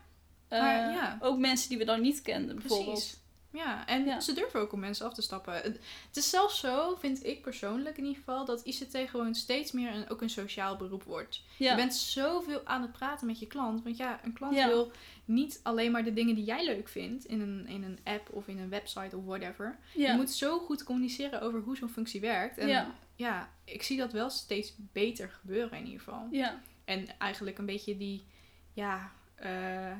[0.48, 1.18] Eh, Maar ja.
[1.22, 2.94] Ook mensen die we dan niet kenden, bijvoorbeeld.
[2.94, 3.24] Precies.
[3.56, 4.20] Ja, en Ja.
[4.20, 5.54] ze durven ook om mensen af te stappen.
[5.54, 5.80] Het,
[6.14, 10.10] is zelfs zo, vind ik persoonlijk in ieder geval, dat ICT gewoon steeds meer een,
[10.10, 11.42] ook een sociaal beroep wordt.
[11.58, 11.70] Ja.
[11.70, 13.84] Je bent zoveel aan het praten met je klant.
[13.84, 14.68] Want ja, een klant Ja.
[14.68, 14.92] wil
[15.26, 18.48] niet alleen maar de dingen die jij leuk vindt in een, in een app of
[18.48, 19.78] in een website of whatever.
[19.94, 22.58] Je moet zo goed communiceren over hoe zo'n functie werkt.
[22.58, 22.96] En Ja.
[23.16, 26.28] ja, ik zie dat wel steeds beter gebeuren in ieder geval.
[26.32, 26.62] ja.
[26.86, 28.26] En eigenlijk een beetje die,
[28.74, 29.92] ja, eh,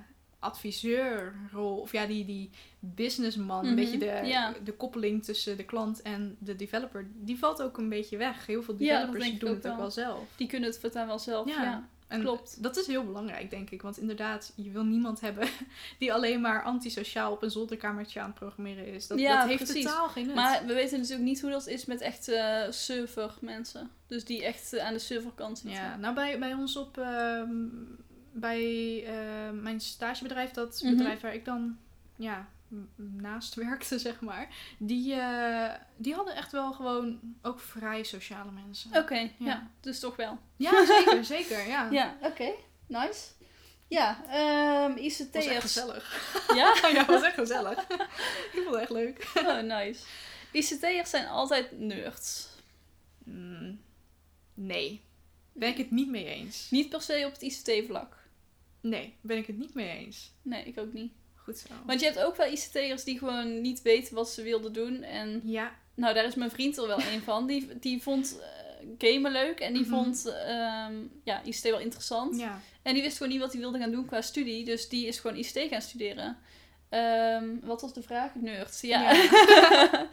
[0.46, 2.50] adviseurrol, of ja, die, die
[2.80, 4.54] businessman, Mhm, een beetje de, ja.
[4.64, 8.46] de koppeling tussen de klant en de developer, die valt ook een beetje weg.
[8.46, 9.92] Heel veel Ja, developers ik doen ook het ook wel.
[9.92, 10.24] zelf.
[10.36, 11.48] Die kunnen het voortaan wel zelf.
[11.50, 11.64] Ja.
[11.64, 11.88] Ja.
[12.08, 12.64] En Klopt.
[12.64, 13.82] Dat is heel belangrijk, denk ik.
[13.82, 15.48] Want inderdaad, je wil niemand hebben
[16.00, 19.08] die alleen maar antisociaal op een zolderkamertje aan het programmeren is.
[19.08, 19.84] Dat, Ja, dat heeft precies.
[19.86, 20.36] totaal geen nut.
[20.36, 23.90] Maar we weten natuurlijk niet hoe dat is met echt eh servermensen.
[24.08, 25.82] Dus die echt eh, aan de serverkant zitten.
[25.82, 27.50] Ja, nou bij, bij ons op, ehm,
[28.38, 30.96] bij eh, mijn stagebedrijf, dat Mhm.
[30.96, 31.78] bedrijf waar ik dan
[32.16, 32.48] ja,
[32.96, 34.48] naast werkte, zeg maar.
[34.78, 38.90] Die, eh, die hadden echt wel gewoon ook vrij sociale mensen.
[38.98, 39.30] Oké, ja.
[39.38, 39.70] Ja.
[39.82, 40.40] Dus toch wel.
[40.56, 41.90] Ja, zeker, zeker, ja.
[41.92, 42.52] Ja, oké.
[42.88, 43.24] Nice.
[43.88, 46.34] Ja, ehm Het was echt gezellig.
[46.56, 46.76] Ja?
[46.94, 47.80] ja, was echt gezellig.
[47.90, 49.32] ik vond het echt leuk.
[49.36, 50.04] Oh, nice.
[50.52, 52.48] ICT'ers zijn altijd nerds.
[53.24, 53.82] Mm,
[54.54, 55.02] nee,
[55.54, 56.68] ben ik het niet mee eens.
[56.72, 58.18] Niet per se op het ICT-vlak.
[58.90, 60.32] Nee, ben ik het niet mee eens.
[60.42, 61.12] Nee, ik ook niet.
[61.36, 61.68] Goed zo.
[61.86, 65.04] Want je hebt ook wel ICT'ers die gewoon niet weten wat ze wilden doen.
[65.04, 67.48] En Ja, nou, daar is mijn vriend er wel een van.
[67.48, 69.92] Die, die vond eh, gamen leuk en die Mhm.
[69.92, 72.40] vond ehm, ja, ICT wel interessant.
[72.40, 72.60] ja.
[72.82, 74.66] En die wist gewoon niet wat hij wilde gaan doen qua studie.
[74.66, 76.38] Dus die is gewoon ICT gaan studeren.
[76.90, 78.36] Ehm, wat was de vraag?
[78.36, 78.82] Nerds.
[78.82, 79.12] Ja.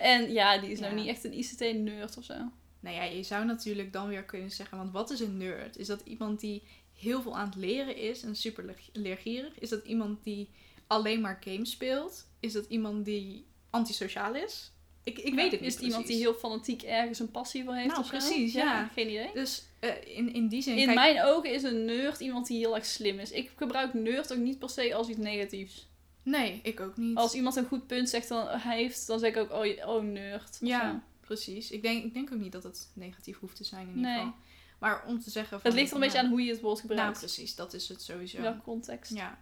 [0.00, 1.00] en ja, die is nou Ja.
[1.00, 2.34] niet echt een ICT-nerd of zo.
[2.80, 5.76] Nou ja, je zou natuurlijk dan weer kunnen zeggen, want wat is een nerd?
[5.78, 6.62] Is dat iemand die
[7.02, 9.58] heel veel aan het leren is en super leer- leergierig?
[9.58, 10.48] Is dat iemand die
[10.86, 12.26] alleen maar games speelt?
[12.40, 14.70] Is dat iemand die antisociaal is?
[15.04, 17.74] Ik, ik weet het niet Is het iemand die heel fanatiek ergens een passie voor
[17.74, 18.10] heeft Nou, of zo?
[18.16, 18.86] precies, ja.
[18.94, 19.30] Geen idee.
[19.34, 20.76] Dus eh, in, in die zin...
[20.76, 23.30] In kijk, mijn ogen is een nerd iemand die heel erg slim is.
[23.30, 25.86] Ik gebruik nerd ook niet per se als iets negatiefs.
[26.22, 27.16] Nee, ik ook niet.
[27.16, 30.02] Als iemand een goed punt zegt dan hij heeft, dan zeg ik ook, oh, oh
[30.02, 30.58] nerd.
[30.60, 30.98] Ja, zo.
[31.20, 31.70] precies.
[31.70, 34.18] Ik denk, ik denk ook niet dat het negatief hoeft te zijn in ieder Nee.
[34.18, 34.34] geval.
[34.82, 35.60] Maar om te zeggen...
[35.60, 37.18] Van, Het ligt er een beetje ja, aan hoe je het woord Nou, gebruikt.
[37.18, 37.54] precies.
[37.54, 38.36] Dat is het sowieso.
[38.36, 39.14] In welke context.
[39.14, 39.38] Ja.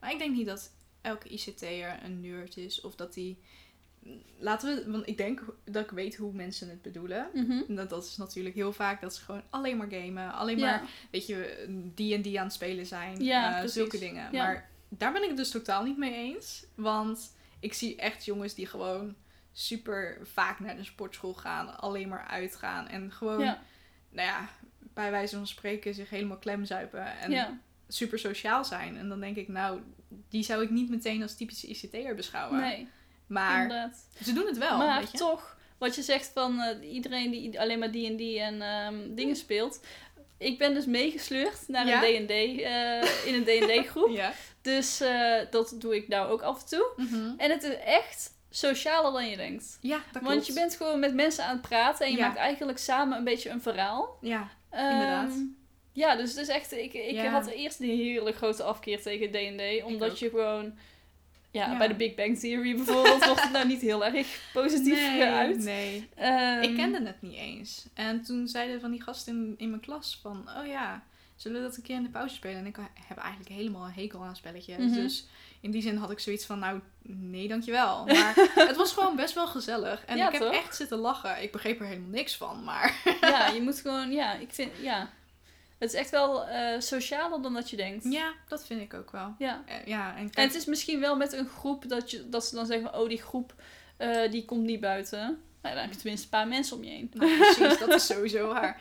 [0.00, 2.80] Maar ik denk niet dat elke ICT'er een nerd is.
[2.80, 3.38] Of dat die...
[4.38, 4.90] Laten we...
[4.90, 7.28] Want ik denk dat ik weet hoe mensen het bedoelen.
[7.34, 7.62] Mhm.
[7.68, 10.32] En Dat, dat is natuurlijk heel vaak dat ze gewoon alleen maar gamen.
[10.32, 10.64] Alleen Ja.
[10.70, 11.64] maar, weet je,
[11.94, 13.24] die en die aan het spelen zijn.
[13.24, 14.32] Ja, eh, zulke dingen.
[14.32, 14.42] Ja.
[14.42, 16.64] Maar daar ben ik het dus totaal niet mee eens.
[16.74, 19.14] Want ik zie echt jongens die gewoon
[19.52, 21.78] super vaak naar de sportschool gaan.
[21.80, 22.88] Alleen maar uitgaan.
[22.88, 23.62] En gewoon, Ja.
[24.10, 24.48] nou ja,
[24.94, 27.18] bij wijze van spreken zich helemaal klemzuipen.
[27.20, 27.58] En ja.
[27.88, 28.96] super sociaal zijn.
[28.96, 29.80] En dan denk ik, nou,
[30.28, 32.60] die zou ik niet meteen als typische ICT'er beschouwen.
[32.60, 32.88] Nee,
[33.26, 34.06] Maar inderdaad.
[34.22, 35.18] ze doen het wel, maar weet je.
[35.18, 39.80] toch, wat je zegt van eh, iedereen die alleen maar D&D en ehm, dingen speelt.
[40.38, 42.04] Ik ben dus meegesleurd naar Ja?
[42.08, 44.10] een D&D, eh, in een D&D groep.
[44.10, 44.32] Ja.
[44.62, 46.86] Dus eh, dat doe ik nou ook af en toe.
[46.96, 47.30] Mhm.
[47.36, 49.78] En het is echt socialer dan je denkt.
[49.80, 50.26] Ja, dat klopt.
[50.26, 52.26] Want je bent gewoon met mensen aan het praten en je Ja.
[52.26, 54.18] maakt eigenlijk samen een beetje een verhaal.
[54.20, 55.32] Ja, Ehm, Inderdaad.
[55.92, 57.26] Ja, dus het is echt, ik, ik Ja.
[57.30, 59.84] had eerst een hele grote afkeer tegen D&D.
[59.84, 60.74] Omdat je gewoon,
[61.50, 61.78] ja, Ja.
[61.78, 65.58] bij de Big Bang Theory bijvoorbeeld, wordt het nou niet heel erg positief nee, geuit.
[65.58, 66.08] nee.
[66.14, 67.86] Ehm, Ik kende het niet eens.
[67.94, 70.48] En toen zeiden van die gasten in, in mijn klas van...
[70.58, 71.02] Oh ja,
[71.36, 72.58] zullen we dat een keer in de pauze spelen?
[72.58, 72.76] En ik
[73.08, 74.76] heb eigenlijk helemaal een hekel aan spelletjes.
[74.76, 74.94] Mhm.
[74.94, 75.26] Dus
[75.60, 76.58] in die zin had ik zoiets van...
[76.58, 78.04] Nou, nee, dankjewel.
[78.06, 80.04] Maar het was gewoon best wel gezellig.
[80.04, 81.42] En Ja, ik heb echt zitten lachen.
[81.42, 83.00] Ik begreep er helemaal niks van, maar...
[83.20, 85.10] Ja, je moet gewoon, ja, ik vind, ja.
[85.78, 88.04] Het is echt wel eh, socialer dan dat je denkt.
[88.04, 89.34] Ja, dat vind ik ook wel.
[89.38, 89.62] Ja.
[89.66, 92.66] Eh, ja, en het is misschien wel met een groep dat, je, dat ze dan
[92.66, 93.54] zeggen oh, die groep,
[93.96, 95.18] eh, die komt niet buiten.
[95.62, 97.10] Nou, dan heb je tenminste een paar mensen om je heen.
[97.12, 98.78] nou, precies, dat is sowieso waar.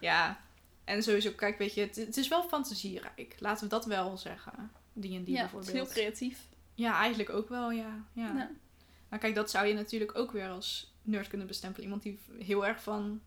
[0.00, 0.38] Ja,
[0.84, 3.36] en sowieso, kijk, weet je, het, het is wel fantasierijk.
[3.38, 4.70] Laten we dat wel zeggen.
[4.92, 5.86] Die en die ja, het is bijvoorbeeld.
[5.94, 6.38] heel creatief.
[6.74, 8.04] Ja, eigenlijk ook wel, ja.
[8.12, 8.32] ja.
[8.36, 8.50] Ja.
[9.08, 11.84] Maar kijk, dat zou je natuurlijk ook weer als nerd kunnen bestempelen.
[11.84, 13.20] Iemand die heel erg van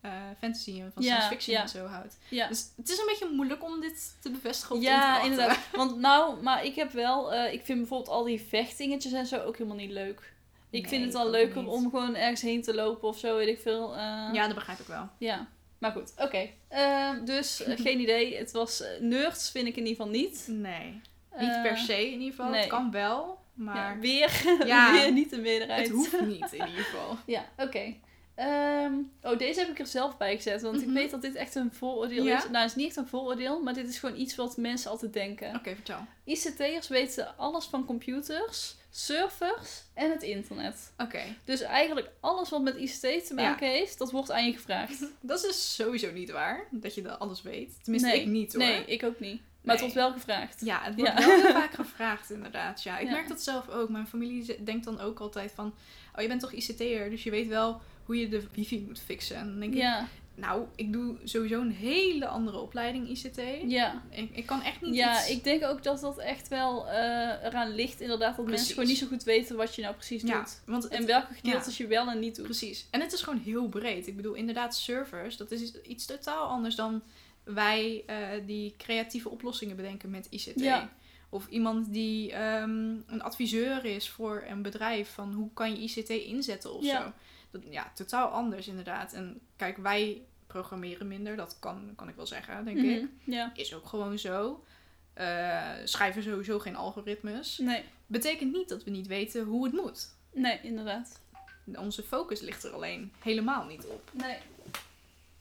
[0.00, 1.62] eh, fantasy en van Ja, science fiction ja.
[1.62, 2.18] en zo houdt.
[2.28, 2.48] Ja.
[2.48, 5.58] Dus het is een beetje moeilijk om dit te bevestigen of Ja, inderdaad.
[5.76, 9.38] Want nou, maar ik heb wel, eh, ik vind bijvoorbeeld al die vechtingetjes en zo
[9.40, 10.32] ook helemaal niet leuk.
[10.70, 11.70] Ik Nee, vind het leuker niet.
[11.70, 13.92] om gewoon ergens heen te lopen of zo, weet ik veel.
[13.96, 15.08] eh, Ja, dat begrijp ik wel.
[15.18, 15.48] ja.
[15.82, 16.48] Maar goed, oké.
[16.68, 18.36] Ehm, dus eh, geen idee.
[18.36, 20.44] Het was eh, nerds, vind ik in ieder geval niet.
[20.48, 21.00] Nee.
[21.38, 22.50] Niet Eh, per se in ieder geval.
[22.50, 22.60] nee.
[22.60, 24.92] Het kan wel, Ja, maar weer, Ja.
[24.92, 25.86] weer niet de meerderheid.
[25.86, 27.16] het hoeft niet in ieder geval.
[27.26, 27.94] Ja, oké.
[28.34, 28.92] Ehm,
[29.22, 30.62] oh, deze heb ik er zelf bij gezet.
[30.62, 30.88] Want Mhm.
[30.88, 32.36] ik weet dat dit echt een vooroordeel Ja?
[32.36, 32.42] is.
[32.44, 35.12] Nou, het is niet echt een vooroordeel, maar dit is gewoon iets wat mensen altijd
[35.12, 35.54] denken.
[35.56, 35.98] Oké, vertel.
[36.24, 40.92] ICT'ers weten alles van computers, servers en het internet.
[40.98, 41.22] Oké.
[41.44, 44.98] Dus eigenlijk alles wat met ICT te maken heeft, dat wordt aan je gevraagd.
[45.20, 47.78] Dat is dus sowieso niet waar, dat je dat alles weet.
[47.82, 48.62] Tenminste, Nee, ik niet hoor.
[48.62, 49.40] Nee, ik ook niet.
[49.62, 50.60] Maar het wordt wel gevraagd.
[50.64, 51.26] Ja, het wordt Ja.
[51.26, 52.82] wel heel vaak gevraagd inderdaad.
[52.82, 53.12] Ja, ik Ja.
[53.12, 53.88] merk dat zelf ook.
[53.88, 55.74] Mijn familie denkt dan ook altijd van...
[56.16, 59.36] Oh, je bent toch ICT'er, dus je weet wel hoe je de wifi moet fixen.
[59.36, 63.40] En dan denk ik, Ja, nou, ik doe sowieso een hele andere opleiding ICT.
[63.66, 64.02] ja.
[64.10, 65.30] Ik, ik kan echt niet Ja, iets...
[65.30, 68.50] ik denk ook dat dat echt wel eh, eraan ligt inderdaad dat Precies.
[68.56, 70.60] mensen gewoon niet zo goed weten wat je nou precies Ja, doet.
[70.66, 72.44] want het- En welke gedeeltes je wel en niet doet.
[72.44, 72.86] Precies.
[72.90, 74.06] En het is gewoon heel breed.
[74.06, 77.02] Ik bedoel, inderdaad, servers, dat is iets- totaal anders dan
[77.44, 78.16] wij eh,
[78.46, 80.60] die creatieve oplossingen bedenken met ICT.
[80.60, 80.90] Ja.
[81.28, 82.70] Of iemand die ehm,
[83.06, 87.02] een adviseur is voor een bedrijf van hoe kan je ICT inzetten of Ja.
[87.02, 87.12] zo.
[87.52, 89.12] Dat, ja, totaal anders inderdaad.
[89.12, 93.00] En kijk, wij programmeren minder, dat kan, kan ik wel zeggen, denk ik.
[93.02, 93.52] Mhm, Ja.
[93.54, 94.64] Is ook gewoon zo.
[95.12, 97.58] Eh, schrijven sowieso geen algoritmes.
[97.58, 100.08] Nee, Betekent niet dat we niet weten hoe het moet.
[100.32, 101.20] nee, inderdaad.
[101.64, 104.10] Onze focus ligt er alleen helemaal niet op.
[104.12, 104.38] Nee.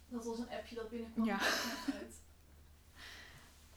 [0.08, 1.26] Dat was een appje dat binnenkwam.
[1.26, 1.38] Ja.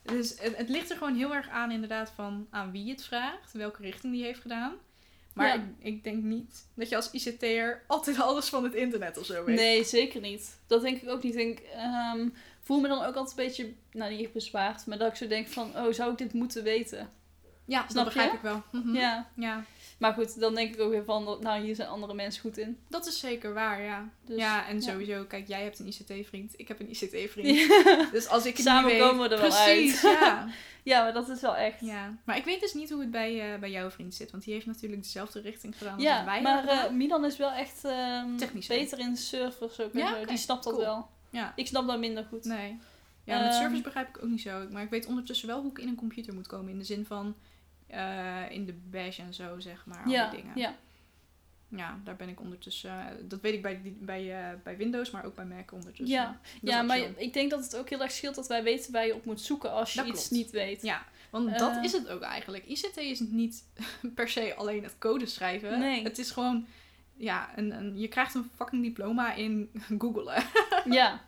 [0.02, 3.52] Dus het, het ligt er gewoon heel erg aan inderdaad van aan wie het vraagt,
[3.52, 4.74] welke richting die heeft gedaan.
[5.34, 5.54] Maar Ja.
[5.54, 9.44] ik, ik denk niet dat je als ICT'er altijd alles van het internet of zo
[9.44, 9.56] weet.
[9.56, 10.58] Nee, zeker niet.
[10.66, 11.36] Dat denk ik ook niet.
[11.36, 12.28] Ik ehm,
[12.62, 15.26] voel me dan ook altijd een beetje, nou niet echt bezwaard, maar dat ik zo
[15.26, 17.10] denk van, oh, zou ik dit moeten weten?
[17.64, 18.36] Ja, dat Snap begrijp je?
[18.36, 18.62] ik wel.
[18.72, 18.94] Mhm.
[18.94, 19.28] Ja.
[19.36, 19.64] ja,
[19.98, 22.78] Maar goed, dan denk ik ook weer van, nou, hier zijn andere mensen goed in.
[22.88, 24.08] dat is zeker waar, ja.
[24.26, 24.80] Dus, ja, en ja.
[24.80, 27.72] sowieso, kijk, jij hebt een ICT-vriend, ik heb een ICT-vriend.
[28.12, 29.08] Dus als ik het Samen niet weet...
[29.08, 30.18] komen we er wel Precies, uit.
[30.20, 30.48] ja.
[30.92, 31.80] ja, maar dat is wel echt.
[31.80, 32.18] ja.
[32.24, 34.54] Maar ik weet dus niet hoe het bij, eh, bij jouw vriend zit, want die
[34.54, 38.36] heeft natuurlijk dezelfde richting gedaan als Ja, wij maar eh, Milan is wel echt ehm,
[38.36, 39.92] Technisch, beter in servers ook.
[39.92, 40.84] Ja, Die snapt dat cool.
[40.84, 41.08] wel.
[41.30, 41.52] Ja.
[41.56, 42.44] Ik snap dat minder goed.
[42.44, 42.78] Nee.
[43.24, 44.66] Ja, met Ehm, servers begrijp ik ook niet zo.
[44.70, 46.72] Maar ik weet ondertussen wel hoe ik in een computer moet komen.
[46.72, 47.34] In de zin van
[47.86, 50.02] eh, in de bash en zo, zeg maar.
[50.04, 50.56] al ja, die dingen.
[50.58, 50.76] ja,
[51.68, 52.90] Ja, daar ben ik ondertussen...
[52.90, 56.16] eh, dat weet ik bij, bij, eh, bij Windows, maar ook bij Mac ondertussen.
[56.16, 56.38] ja.
[56.60, 59.06] Dat ja maar ik denk dat het ook heel erg scheelt dat wij weten waar
[59.06, 60.42] je op moet zoeken als je Dat iets klopt.
[60.42, 60.82] niet weet.
[60.82, 62.66] Ja, want dat is het ook eigenlijk.
[62.66, 63.64] ICT is niet
[64.14, 65.78] per se alleen het code schrijven.
[65.78, 66.02] Nee.
[66.02, 66.66] Het is gewoon...
[67.16, 70.42] Ja, een, een, je krijgt een fucking diploma in googlen.
[70.84, 71.24] Ja,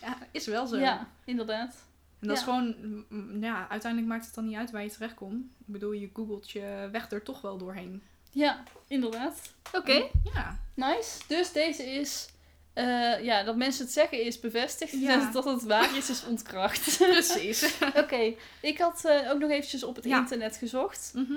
[0.00, 0.78] ja, is wel zo.
[0.78, 1.74] ja, inderdaad.
[2.22, 2.74] En dat is gewoon,
[3.08, 5.44] mm, ja, uiteindelijk maakt het dan niet uit waar je terechtkomt.
[5.44, 8.02] Ik bedoel, je googelt je weg er toch wel doorheen.
[8.30, 9.40] Ja, inderdaad.
[9.72, 10.58] Oké, Ja.
[10.74, 11.18] nice.
[11.28, 12.28] Dus deze is,
[12.72, 14.92] eh, ja, dat mensen het zeggen is bevestigd.
[14.92, 15.30] Ja.
[15.32, 16.96] Dat, het waar is, is ontkracht.
[17.10, 17.74] Precies.
[18.02, 20.18] Oké, ik had eh, ook nog eventjes op het Ja.
[20.18, 21.12] internet gezocht.
[21.14, 21.32] Mhm.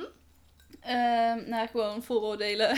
[0.79, 2.69] Ehm naar gewoon vooroordelen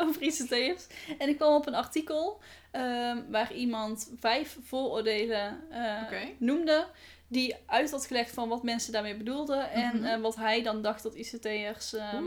[0.00, 0.86] over ICT'ers.
[1.18, 6.86] En ik kwam op een artikel ehm, waar iemand vijf vooroordelen eh, noemde.
[7.32, 9.70] Die uit had gelegd van wat mensen daarmee bedoelden.
[9.70, 10.04] En Mhm.
[10.04, 11.92] eh, wat hij dan dacht dat ICT'ers...
[11.94, 12.24] ehm,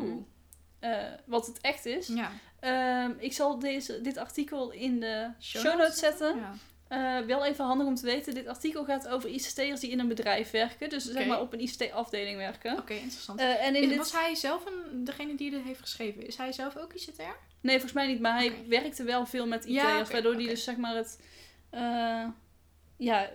[0.80, 2.08] eh, wat het echt is.
[2.08, 2.32] Ja.
[2.60, 6.36] Ehm, ik zal deze, dit artikel in de Show show notes zetten.
[6.38, 6.54] ja.
[6.88, 8.34] Eh, wel even handig om te weten.
[8.34, 10.89] Dit artikel gaat over ICT'ers die in een bedrijf werken.
[10.89, 12.78] Dus zeg maar op een ICT-afdeling werken.
[12.78, 13.39] Oké, interessant.
[13.39, 13.98] En in En dit...
[13.98, 16.28] Was hij zelf een, degene die dit heeft geschreven?
[16.28, 17.22] Is hij zelf ook ICTR?
[17.62, 18.20] Nee, volgens mij niet.
[18.20, 19.82] Maar hij werkte wel veel met IT'ers.
[19.84, 21.20] Ja, waardoor hij dus zeg maar het...
[22.98, 23.30] ja,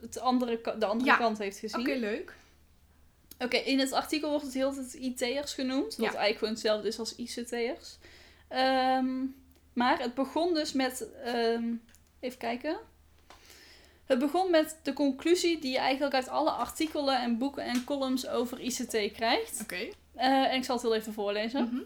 [0.00, 1.16] het andere, de andere Ja.
[1.16, 1.80] kant heeft gezien.
[1.80, 2.34] Oké, leuk.
[3.38, 5.96] Oké, in het artikel wordt het heel tijd IT'ers genoemd.
[5.96, 7.96] Wat eigenlijk gewoon hetzelfde is als ICT'ers.
[8.48, 9.24] Ehm,
[9.72, 11.06] maar het begon dus met...
[11.24, 11.64] ehm,
[12.20, 12.76] even kijken.
[14.04, 18.28] Het begon met de conclusie die je eigenlijk uit alle artikelen en boeken en columns
[18.28, 19.60] over ICT krijgt.
[19.62, 19.88] Oké.
[20.14, 21.64] Eh, en ik zal het heel even voorlezen.
[21.64, 21.80] Mhm.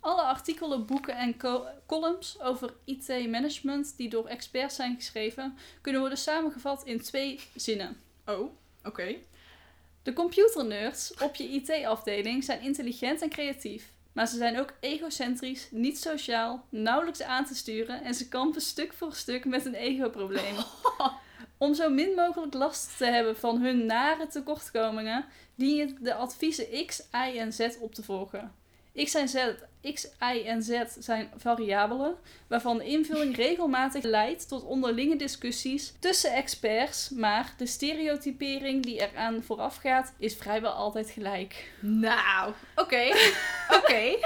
[0.00, 6.18] Alle artikelen, boeken en co- columns over IT-management die door experts zijn geschreven, kunnen worden
[6.18, 7.96] samengevat in twee zinnen.
[8.26, 8.50] Oh,
[8.84, 9.14] oké.
[10.02, 13.92] De computernerds op je IT-afdeling zijn intelligent en creatief.
[14.12, 18.92] Maar ze zijn ook egocentrisch, niet sociaal, nauwelijks aan te sturen en ze kampen stuk
[18.92, 20.56] voor stuk met een ego-probleem.
[21.58, 26.86] Om zo min mogelijk last te hebben van hun nare tekortkomingen, dien je de adviezen
[26.86, 28.54] X, Y en Z op te volgen.
[29.04, 29.36] X, en Z,
[29.94, 36.32] X, Y en Z zijn variabelen, waarvan de invulling regelmatig leidt tot onderlinge discussies tussen
[36.32, 41.72] experts, maar de stereotypering die eraan vooraf gaat, is vrijwel altijd gelijk.
[41.80, 43.06] Nou, oké.
[43.78, 44.16] Oké.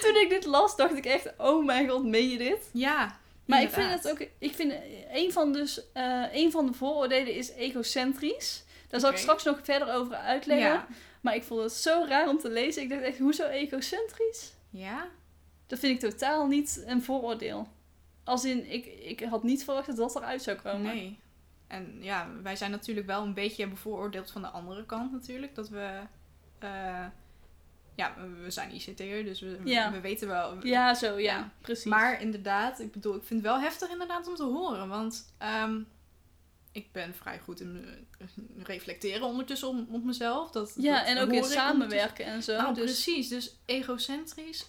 [0.00, 2.68] Toen ik dit las, dacht ik echt, oh mijn god, meen je dit?
[2.72, 3.18] Ja.
[3.44, 4.74] Maar ik vind het ook, ik vind
[5.12, 8.64] een van, dus, eh, een van de vooroordelen is egocentrisch.
[8.88, 10.68] Daar zal ik straks nog verder over uitleggen.
[10.68, 10.86] Ja.
[11.20, 12.82] Maar ik vond het zo raar om te lezen.
[12.82, 14.52] Ik dacht echt, hoezo egocentrisch?
[14.70, 15.08] Ja?
[15.66, 17.68] Dat vind ik totaal niet een vooroordeel.
[18.24, 20.80] Als in, ik, ik had niet verwacht dat dat eruit zou komen.
[20.82, 21.18] Nee.
[21.66, 25.54] En ja, wij zijn natuurlijk wel een beetje bevooroordeeld van de andere kant natuurlijk.
[25.54, 26.00] Dat we...
[26.58, 27.06] eh,
[27.94, 29.92] ja, we zijn ICT'er, dus we, Ja.
[29.92, 30.66] we weten wel...
[30.66, 31.50] Ja, zo, ja, Ja.
[31.60, 31.84] precies.
[31.84, 34.88] Maar inderdaad, ik bedoel, ik vind het wel heftig inderdaad om te horen.
[34.88, 35.80] Want ehm,
[36.72, 37.84] ik ben vrij goed in
[38.18, 38.26] eh,
[38.64, 40.50] reflecteren ondertussen op, op mezelf.
[40.50, 42.56] Dat, ja, dat en ook in samenwerken en zo.
[42.56, 43.28] Nou, dus, precies.
[43.28, 44.66] Dus egocentrisch,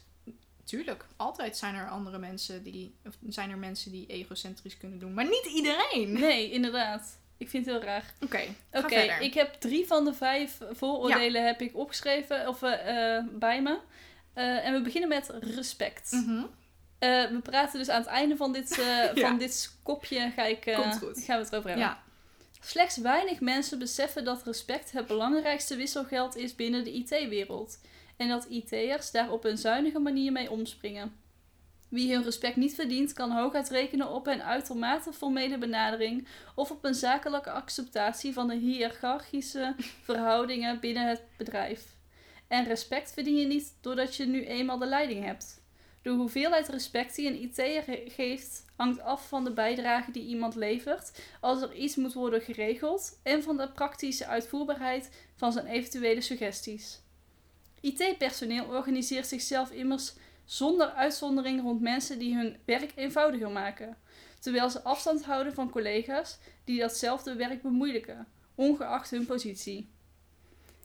[0.63, 1.05] tuurlijk.
[1.15, 5.13] Altijd zijn er andere mensen die, of zijn er mensen die egocentrisch kunnen doen.
[5.13, 6.11] Maar niet iedereen.
[6.19, 7.19] Nee, inderdaad.
[7.37, 8.13] Ik vind het heel raar.
[8.21, 13.25] Oké, Oké, ik heb drie van de vijf vooroordelen heb ik opgeschreven of, eh, eh,
[13.31, 13.79] bij me.
[14.33, 16.11] En we beginnen met respect.
[16.11, 16.43] Mhm.
[17.01, 18.85] Eh, we praten dus aan het einde van dit, eh,
[19.15, 19.27] Ja.
[19.27, 21.77] van dit kopje ga ik, eh, gaan we het over hebben.
[21.77, 22.03] Ja,
[22.63, 27.79] Slechts weinig mensen beseffen dat respect het belangrijkste wisselgeld is binnen de IT-wereld.
[28.17, 31.15] En dat IT'ers daar op een zuinige manier mee omspringen.
[31.89, 36.83] Wie hun respect niet verdient, kan hooguit rekenen op een uitermate formele benadering of op
[36.83, 41.83] een zakelijke acceptatie van de hiërarchische verhoudingen binnen het bedrijf.
[42.47, 45.60] En respect verdien je niet doordat je nu eenmaal de leiding hebt.
[46.01, 50.55] De hoeveelheid respect die een IT'er ge- geeft hangt af van de bijdrage die iemand
[50.55, 56.21] levert als er iets moet worden geregeld en van de praktische uitvoerbaarheid van zijn eventuele
[56.21, 57.01] suggesties.
[57.81, 60.13] IT-personeel organiseert zichzelf immers
[60.45, 63.97] zonder uitzondering rond mensen die hun werk eenvoudiger maken,
[64.39, 69.89] terwijl ze afstand houden van collega's die datzelfde werk bemoeilijken, ongeacht hun positie.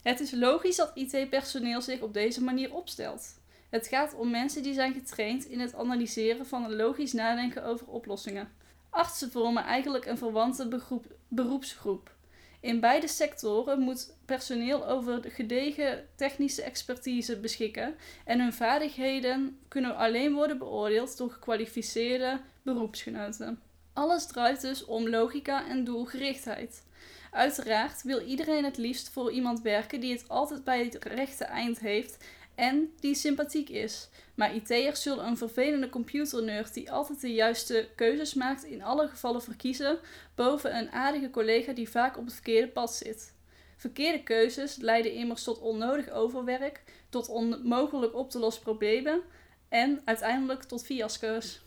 [0.03, 3.41] Het is logisch dat IT-personeel zich op deze manier opstelt.
[3.77, 7.87] Het gaat om mensen die zijn getraind in het analyseren van een logisch nadenken over
[7.87, 8.49] oplossingen.
[8.91, 10.81] Artsen vormen eigenlijk een verwante
[11.29, 12.15] beroepsgroep.
[12.61, 19.97] In beide sectoren moet personeel over de gedegen technische expertise beschikken en hun vaardigheden kunnen
[19.97, 23.61] alleen worden beoordeeld door gekwalificeerde beroepsgenoten.
[23.93, 26.85] Alles draait dus om logica en doelgerichtheid.
[27.31, 31.81] Uiteraard wil iedereen het liefst voor iemand werken die het altijd bij het rechte eind
[31.81, 32.25] heeft
[32.57, 34.09] en die sympathiek is.
[34.35, 39.43] Maar IT'ers zullen een vervelende computernerd die altijd de juiste keuzes maakt in alle gevallen
[39.43, 39.99] verkiezen
[40.35, 43.35] boven een aardige collega die vaak op het verkeerde pad zit.
[43.77, 49.23] Verkeerde keuzes leiden immers tot onnodig overwerk, tot onmogelijk op te lossen problemen
[49.69, 51.61] en uiteindelijk tot fiasco's.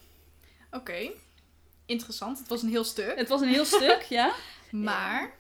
[0.72, 1.12] oké.
[1.86, 2.38] Interessant.
[2.40, 3.16] Het was een heel stuk.
[3.16, 4.34] Het was een heel stuk, ja.
[4.72, 5.34] Maar,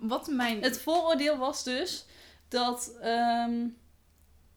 [0.00, 0.62] wat mijn...
[0.62, 2.04] Het vooroordeel was dus
[2.48, 3.66] dat ehm,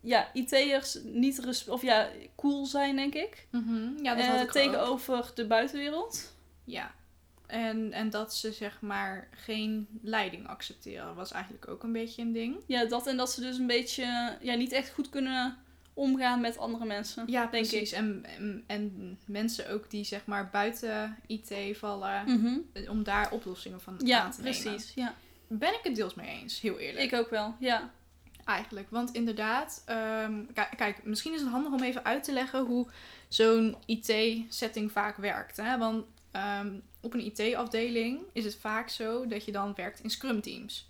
[0.03, 3.47] ja, IT'ers niet of ja, cool zijn, denk ik.
[3.51, 6.33] Mhm, Ja, dat Eh, had ik tegenover de buitenwereld.
[6.63, 6.91] Ja.
[7.47, 12.31] En, en dat ze zeg maar geen leiding accepteren was eigenlijk ook een beetje een
[12.33, 12.55] ding.
[12.67, 15.57] Ja, dat en dat ze dus een beetje ja, niet echt goed kunnen
[15.93, 17.23] omgaan met andere mensen.
[17.27, 17.91] Ja, denk precies.
[17.91, 22.57] En, en, en mensen ook die zeg maar buiten IT vallen, Mhm.
[22.73, 24.61] eh, om daar oplossingen van Ja, aan te nemen.
[24.61, 24.91] precies.
[24.95, 25.15] Ja.
[25.47, 27.03] Ben ik het deels mee eens, heel eerlijk.
[27.11, 27.91] Ik ook wel, ja.
[28.45, 28.87] Eigenlijk.
[28.89, 32.87] Want inderdaad, ehm, ki- kijk, misschien is het handig om even uit te leggen hoe
[33.27, 35.57] zo'n IT-setting vaak werkt.
[35.57, 35.77] Hè?
[35.77, 40.87] Want ehm, op een IT-afdeling is het vaak zo dat je dan werkt in Scrum-teams.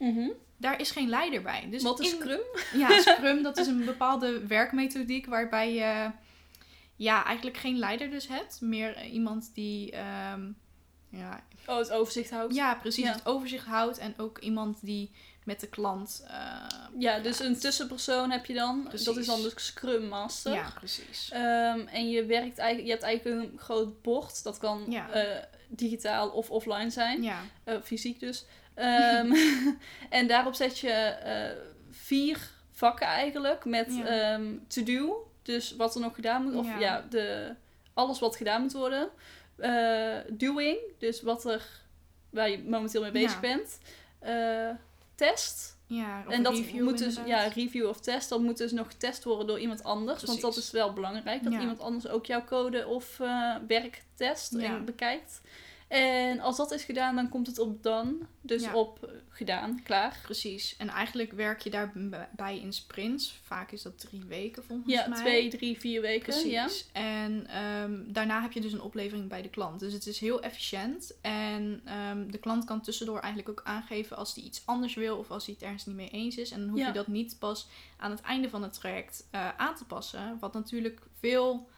[0.58, 1.68] Daar is geen leider bij.
[1.70, 2.40] Dus Wat is in- Scrum?
[2.74, 6.12] Ja, Scrum, dat is een bepaalde werkmethodiek waarbij je
[6.96, 8.62] ja, eigenlijk geen leider dus hebt.
[8.62, 10.52] Meer eh, iemand die ehm,
[11.10, 12.56] ja, Oh, het overzicht houdt.
[12.56, 13.12] ja, precies Ja.
[13.12, 13.98] het overzicht houdt.
[13.98, 15.12] En ook iemand die
[15.46, 16.24] met de klant...
[16.28, 16.66] eh,
[16.98, 18.84] Ja, dus een tussenpersoon heb je dan.
[18.84, 19.26] Dat is Precies.
[19.26, 20.54] dan de Scrum Master.
[20.54, 21.30] Ja, precies.
[21.32, 24.44] Ehm, en je werkt eigenlijk, je hebt eigenlijk een groot bord.
[24.44, 25.10] Dat kan Ja.
[25.10, 27.24] eh, digitaal of offline zijn.
[27.24, 28.46] Ja, Eh, fysiek dus.
[28.74, 29.32] Ehm,
[30.10, 31.16] en daarop zet je
[31.92, 32.38] vier
[32.72, 34.06] vakken eigenlijk met Ja.
[34.06, 35.32] ehm, to do.
[35.44, 36.56] Dus wat er nog gedaan moet.
[36.56, 37.06] Of ja, Ja.
[37.10, 37.56] de,
[37.94, 39.10] alles wat gedaan moet worden.
[40.30, 40.78] Doing.
[41.00, 41.66] Dus wat er,
[42.30, 43.78] waar je momenteel mee bezig bent.
[45.16, 45.78] Test.
[45.88, 48.30] ja of en dat review moet dus, ja, review of test.
[48.30, 50.24] Dat moet dus nog getest worden door iemand anders.
[50.24, 51.44] Want dat is wel belangrijk.
[51.44, 51.60] Dat Ja.
[51.60, 54.64] iemand anders ook jouw code of eh, werk test Ja.
[54.76, 55.42] en bekijkt.
[55.94, 58.16] En als dat is gedaan, dan komt het op done.
[58.42, 58.74] Dus Ja.
[58.76, 60.20] op eh, gedaan, klaar.
[60.24, 60.76] Precies.
[60.78, 63.40] En eigenlijk werk je daarbij in sprints.
[63.44, 65.18] Vaak is dat drie weken volgens Ja, mij.
[65.20, 66.24] twee, drie, vier weken.
[66.34, 66.52] Precies.
[66.52, 66.68] Ja.
[66.92, 69.80] En ehm, daarna heb je dus een oplevering bij de klant.
[69.80, 71.14] Dus het is heel efficiënt.
[71.22, 75.32] En ehm, de klant kan tussendoor eigenlijk ook aangeven als hij iets anders wil of
[75.32, 76.52] als hij het ergens niet mee eens is.
[76.52, 76.88] En dan hoef Ja.
[76.88, 80.38] je dat niet pas aan het einde van het traject eh, aan te passen.
[80.40, 81.70] Wat natuurlijk veel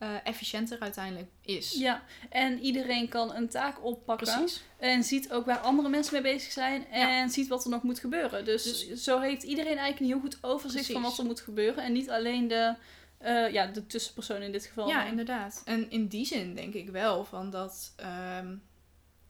[0.00, 1.72] eh, efficiënter uiteindelijk is.
[1.72, 4.26] ja, en iedereen kan een taak oppakken.
[4.34, 4.62] Precies.
[4.78, 6.86] En ziet ook waar andere mensen mee bezig zijn.
[6.86, 7.28] En Ja.
[7.28, 8.44] ziet wat er nog moet gebeuren.
[8.44, 11.84] Dus, Dus- zo heeft iedereen eigenlijk een heel goed overzicht van wat er moet gebeuren.
[11.84, 12.74] En niet alleen de
[13.20, 14.88] Eh, ja, de tussenpersoon in dit geval.
[14.88, 15.62] Ja, inderdaad.
[15.64, 18.54] En in die zin denk ik wel van dat ehm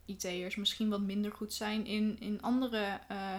[0.07, 3.39] IT'ers misschien wat minder goed zijn in, in andere eh,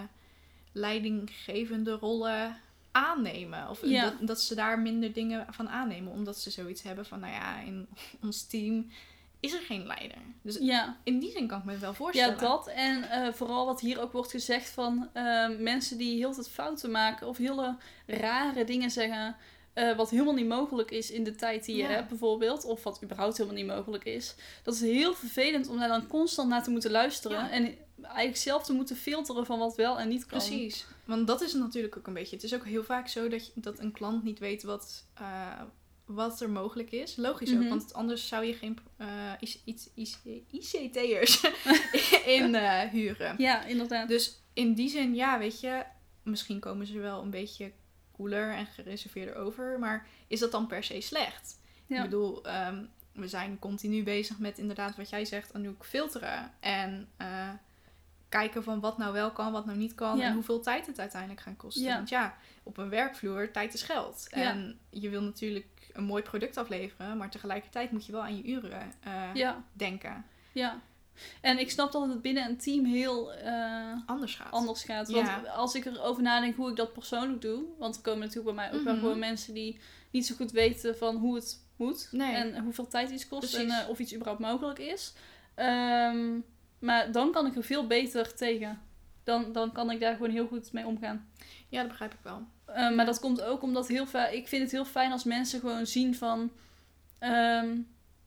[0.72, 2.58] leidinggevende rollen
[2.92, 3.70] aannemen.
[3.70, 4.04] Of Ja.
[4.04, 6.12] dat, dat ze daar minder dingen van aannemen.
[6.12, 7.88] Omdat ze zoiets hebben van, nou ja, in
[8.24, 8.92] ons team
[9.40, 10.18] is er geen leider.
[10.42, 10.98] Dus Ja.
[11.04, 12.38] in die zin kan ik me het wel Ja, voorstellen.
[12.40, 12.68] dat.
[12.68, 16.92] En eh, vooral wat hier ook wordt gezegd van eh, mensen die heel veel fouten
[16.92, 19.36] maken of hele rare dingen zeggen.
[19.74, 21.90] eh, wat helemaal niet mogelijk is in de tijd die je Ja.
[21.90, 22.64] hebt, bijvoorbeeld.
[22.66, 24.36] Of wat überhaupt helemaal niet mogelijk is.
[24.64, 27.38] Dat is heel vervelend om daar dan constant naar te moeten luisteren.
[27.38, 27.50] Ja.
[27.50, 30.38] En eigenlijk zelf te moeten filteren van wat wel en niet kan.
[30.40, 30.86] Precies.
[31.06, 32.36] Want dat is natuurlijk ook een beetje.
[32.36, 35.62] Het is ook heel vaak zo dat, je, dat een klant niet weet wat, eh,
[36.06, 37.16] wat er mogelijk is.
[37.16, 37.64] Logisch Mhm.
[37.64, 41.42] ook, want anders zou je geen eh, iets- IC- ICT'ers
[42.38, 43.36] in eh, huren.
[43.38, 44.08] Ja, inderdaad.
[44.08, 45.84] Dus in die zin, ja, weet je,
[46.24, 47.72] misschien komen ze wel een beetje
[48.16, 49.80] cooler en gereserveerder over.
[49.80, 51.60] Maar is dat dan per se slecht?
[51.88, 51.98] Ja.
[51.98, 52.84] Ik bedoel, ehm,
[53.14, 56.52] we zijn continu bezig met inderdaad wat jij zegt, Anouk, filteren.
[56.60, 57.50] En eh,
[58.32, 60.18] kijken van wat nou wel kan, wat nou niet kan.
[60.18, 60.24] Ja.
[60.26, 61.84] En hoeveel tijd het uiteindelijk gaat kosten.
[61.84, 61.96] Ja.
[61.96, 64.28] Want ja, op een werkvloer, tijd is geld.
[64.30, 67.18] En je wil natuurlijk een mooi product afleveren.
[67.18, 70.26] Maar tegelijkertijd moet je wel aan je uren eh, denken.
[70.52, 70.80] ja.
[71.42, 74.52] En ik snap dat het binnen een team heel eh, Anders gaat.
[74.52, 75.10] anders gaat.
[75.12, 75.38] Want Ja.
[75.42, 78.78] als ik erover nadenk hoe ik dat persoonlijk doe, want er komen natuurlijk bij mij
[78.80, 79.02] ook wel Mhm.
[79.04, 79.80] gewoon mensen die
[80.12, 82.34] niet zo goed weten van hoe het moet Nee.
[82.36, 83.72] en hoeveel tijd iets kost Precies.
[83.72, 85.14] en eh, of iets überhaupt mogelijk is.
[85.56, 86.40] Ehm,
[86.82, 88.82] maar dan kan ik er veel beter tegen.
[89.24, 91.30] Dan, dan kan ik daar gewoon heel goed mee omgaan.
[91.70, 92.42] Ja, dat begrijp ik wel.
[92.66, 94.32] Eh, maar dat komt ook omdat heel vaak.
[94.32, 96.52] Ik vind het heel fijn als mensen gewoon zien van.
[97.20, 97.78] ehm,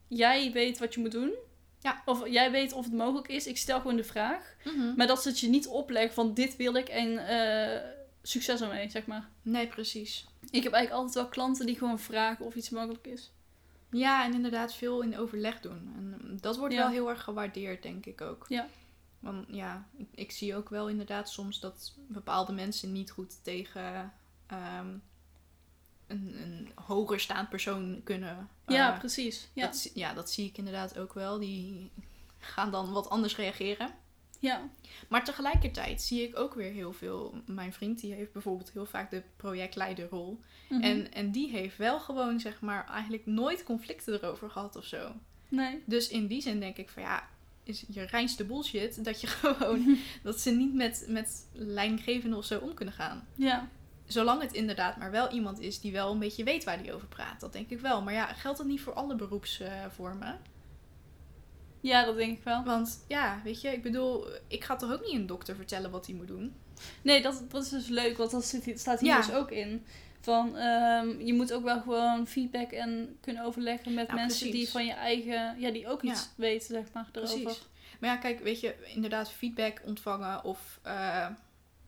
[0.08, 1.32] jij weet wat je moet doen.
[1.80, 2.02] Ja.
[2.04, 3.46] Of jij weet of het mogelijk is.
[3.46, 4.54] Ik stel gewoon de vraag.
[4.64, 4.94] Mhm.
[4.96, 7.80] Maar dat ze het je niet opleggen van dit wil ik en eh,
[8.22, 9.28] succes ermee, zeg maar.
[9.42, 10.26] Nee, precies.
[10.50, 13.32] Ik heb eigenlijk altijd wel klanten die gewoon vragen of iets mogelijk is.
[13.94, 15.92] Ja, en inderdaad veel in overleg doen.
[15.96, 16.80] En dat wordt Ja.
[16.80, 18.44] wel heel erg gewaardeerd, denk ik ook.
[18.48, 18.66] Ja.
[19.18, 24.12] Want ja, ik, ik zie ook wel inderdaad soms dat bepaalde mensen niet goed tegen
[24.46, 24.88] ehm,
[26.06, 28.48] een, een hoger staand persoon kunnen.
[28.66, 29.48] ja, Eh, precies.
[29.52, 29.66] Ja.
[29.66, 31.38] Dat, ja, dat zie ik inderdaad ook wel.
[31.38, 31.90] Die
[32.38, 33.90] gaan dan wat anders reageren.
[34.38, 34.68] ja.
[35.08, 37.34] Maar tegelijkertijd zie ik ook weer heel veel.
[37.46, 40.40] Mijn vriend die heeft bijvoorbeeld heel vaak de projectleiderrol.
[40.68, 40.82] Mhm.
[40.82, 45.12] En, en die heeft wel gewoon, zeg maar, eigenlijk nooit conflicten erover gehad of zo.
[45.48, 45.82] Nee.
[45.86, 47.28] Dus in die zin denk ik van ja,
[47.62, 52.58] is je reinste bullshit dat je gewoon, dat ze niet met, met lijngevenden of zo
[52.58, 53.26] om kunnen gaan.
[53.34, 53.68] Ja.
[54.06, 57.08] Zolang het inderdaad maar wel iemand is die wel een beetje weet waar die over
[57.08, 57.40] praat.
[57.40, 58.02] Dat denk ik wel.
[58.02, 60.40] Maar ja, geldt dat niet voor alle beroepsvormen?
[61.80, 62.64] ja, dat denk ik wel.
[62.64, 66.06] Want ja, weet je, ik bedoel, ik ga toch ook niet een dokter vertellen wat
[66.06, 66.54] hij moet doen?
[67.02, 69.16] Nee, dat, dat is dus leuk, want dat zit, staat hier Ja.
[69.16, 69.84] dus ook in.
[70.24, 74.68] Van, ehm, je moet ook wel gewoon feedback en kunnen overleggen met Ja, mensen die
[74.68, 76.26] van je eigen, ja, die ook iets Ja.
[76.36, 77.40] weten, zeg maar, erover.
[77.42, 77.66] Precies.
[78.00, 81.26] Maar ja, kijk, weet je, inderdaad feedback ontvangen of eh,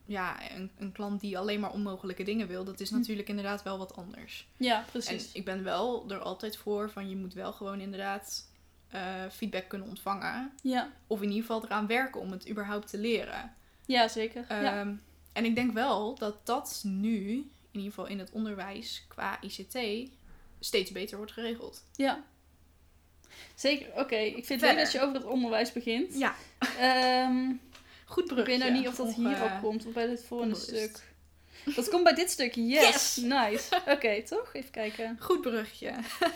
[0.05, 2.97] ja, een, een klant die alleen maar onmogelijke dingen wil, dat is Hm.
[2.97, 4.47] natuurlijk inderdaad wel wat anders.
[4.57, 5.31] Ja, En precies.
[5.31, 8.49] ik ben wel er altijd voor van je moet wel gewoon inderdaad
[8.87, 10.51] eh, feedback kunnen ontvangen.
[10.63, 13.53] Ja, Of in ieder geval eraan werken om het überhaupt te leren.
[13.85, 14.45] ja zeker.
[14.49, 14.79] ja.
[14.79, 14.93] Ehm,
[15.33, 20.09] En ik denk wel dat dat nu, in ieder geval in het onderwijs qua ICT,
[20.59, 21.83] steeds beter wordt geregeld.
[21.95, 22.23] ja.
[23.55, 24.15] Zeker, oké.
[24.15, 26.13] Ik vind het leuk dat je over het onderwijs begint.
[26.17, 26.35] Ja,
[26.79, 27.51] Ehm,
[28.05, 28.43] goed ik brugje.
[28.51, 31.03] weet nou niet of dat hierop eh, komt of bij dit volgende stuk.
[31.75, 32.83] Dat komt bij dit stuk, yes.
[32.83, 33.15] Yes.
[33.15, 33.81] Nice.
[33.87, 34.49] Oké, toch?
[34.53, 35.17] Even kijken.
[35.19, 35.93] Goed brugje.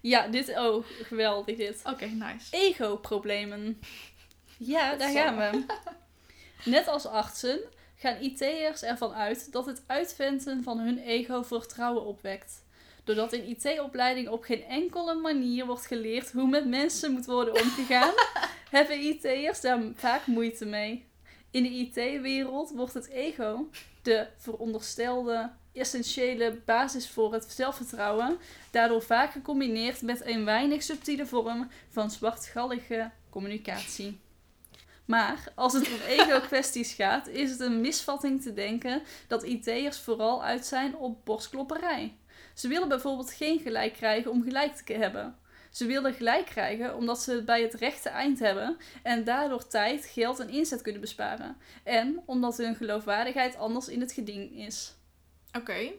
[0.00, 1.80] Ja, dit, oh, geweldig dit.
[1.84, 2.46] Oké, nice.
[2.56, 3.80] Ego-problemen.
[4.56, 5.64] Ja, daar gaan we.
[6.70, 7.60] Net als artsen
[8.02, 12.64] gaan IT'ers ervan uit dat het uitventen van hun ego vertrouwen opwekt.
[13.04, 18.14] Doordat in IT-opleiding op geen enkele manier wordt geleerd hoe met mensen moet worden omgegaan,
[18.70, 21.06] hebben IT'ers daar vaak moeite mee.
[21.50, 23.68] In de IT-wereld wordt het ego,
[24.02, 28.38] de veronderstelde essentiële basis voor het zelfvertrouwen,
[28.70, 34.20] daardoor vaak gecombineerd met een weinig subtiele vorm van zwartgallige communicatie.
[35.12, 40.44] Maar als het om ego-kwesties gaat, is het een misvatting te denken dat IT'ers vooral
[40.44, 42.16] uit zijn op borstklopperij.
[42.54, 45.36] Ze willen bijvoorbeeld geen gelijk krijgen om gelijk te hebben.
[45.70, 50.04] Ze willen gelijk krijgen omdat ze het bij het rechte eind hebben en daardoor tijd,
[50.04, 51.56] geld en inzet kunnen besparen.
[51.82, 54.94] En omdat hun geloofwaardigheid anders in het geding is.
[55.56, 55.92] Oké.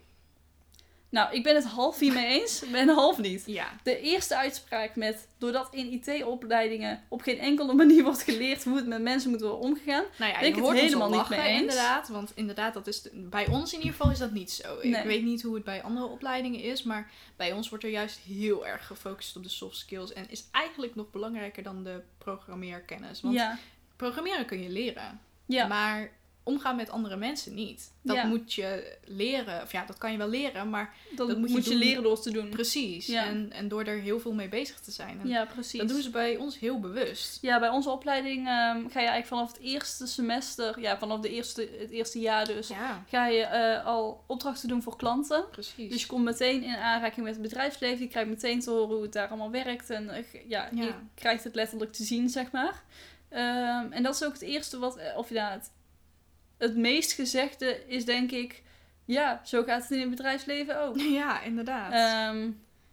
[1.14, 3.44] Nou, ik ben het half hiermee eens, ben half niet.
[3.46, 3.68] Ja.
[3.84, 8.88] De eerste uitspraak met, doordat in IT-opleidingen op geen enkele manier wordt geleerd hoe het
[8.88, 10.04] met mensen moet worden omgegaan.
[10.18, 11.60] Nou ja, Ben ik het helemaal al niet mee eens.
[11.62, 12.08] inderdaad.
[12.08, 14.80] Want inderdaad, dat is de- bij ons in ieder geval is dat niet zo.
[14.82, 18.18] Ik weet niet hoe het bij andere opleidingen is, maar bij ons wordt er juist
[18.20, 20.14] heel erg gefocust op de soft skills.
[20.14, 23.22] En is eigenlijk nog belangrijker dan de programmeerkennis.
[23.22, 23.58] Want Ja,
[23.96, 26.12] programmeren kun je leren, ja, maar
[26.44, 27.92] omgaan met andere mensen niet.
[28.02, 28.26] Dat Ja.
[28.26, 31.66] moet je leren, of ja, dat kan je wel leren, maar dat, dat moet moet
[31.66, 32.50] je, leren door te doen.
[32.50, 33.06] precies.
[33.08, 33.26] Ja.
[33.26, 35.20] En, en door er heel veel mee bezig te zijn.
[35.22, 35.80] En Ja, precies.
[35.80, 37.38] dat doen ze bij ons heel bewust.
[37.42, 41.30] Ja, bij onze opleiding ehm, ga je eigenlijk vanaf het eerste semester, ja, vanaf de
[41.30, 45.46] eerste, het eerste jaar dus, Ja, ga je eh, al opdrachten doen voor klanten.
[45.52, 45.92] precies.
[45.92, 48.04] Dus je komt meteen in aanraking met het bedrijfsleven.
[48.04, 49.90] Je krijgt meteen te horen hoe het daar allemaal werkt.
[49.90, 50.84] En eh, ja, Ja.
[50.84, 52.84] je krijgt het letterlijk te zien, zeg maar.
[53.30, 55.72] Ehm, en dat is ook het eerste wat, eh, of ja, het,
[56.64, 58.64] het meest gezegde is denk ik,
[59.06, 61.00] ja, zo gaat het in het bedrijfsleven ook.
[61.22, 61.92] ja, inderdaad.
[61.94, 62.52] Ehm,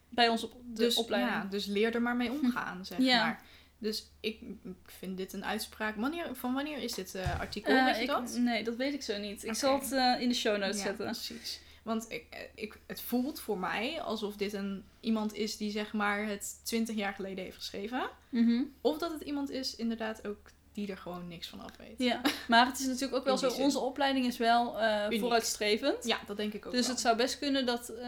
[0.08, 1.34] bij ons op de dus, opleiding.
[1.34, 3.24] Ja, dus leer er maar mee omgaan, zeg Ja.
[3.24, 3.42] maar.
[3.78, 5.96] Dus ik, ik vind dit een uitspraak.
[5.96, 7.74] Wanneer, van wanneer is dit eh, artikel?
[7.74, 8.36] Eh, weet je ik- dat?
[8.38, 9.44] Nee, dat weet ik zo niet.
[9.44, 11.04] Ik zal het eh, in de show notes ja, zetten.
[11.04, 11.60] precies.
[11.82, 16.26] Want ik, ik, het voelt voor mij alsof dit een, iemand is die zeg maar
[16.26, 18.10] het 20 jaar geleden heeft geschreven.
[18.28, 18.62] Mhm.
[18.80, 21.94] Of dat het iemand is inderdaad ook die er gewoon niks van af weet.
[21.98, 26.04] Ja, maar het is natuurlijk ook wel zo, onze opleiding is wel eh, vooruitstrevend.
[26.04, 26.90] Ja, dat denk ik ook Dus wel.
[26.90, 28.04] het zou best kunnen dat eh,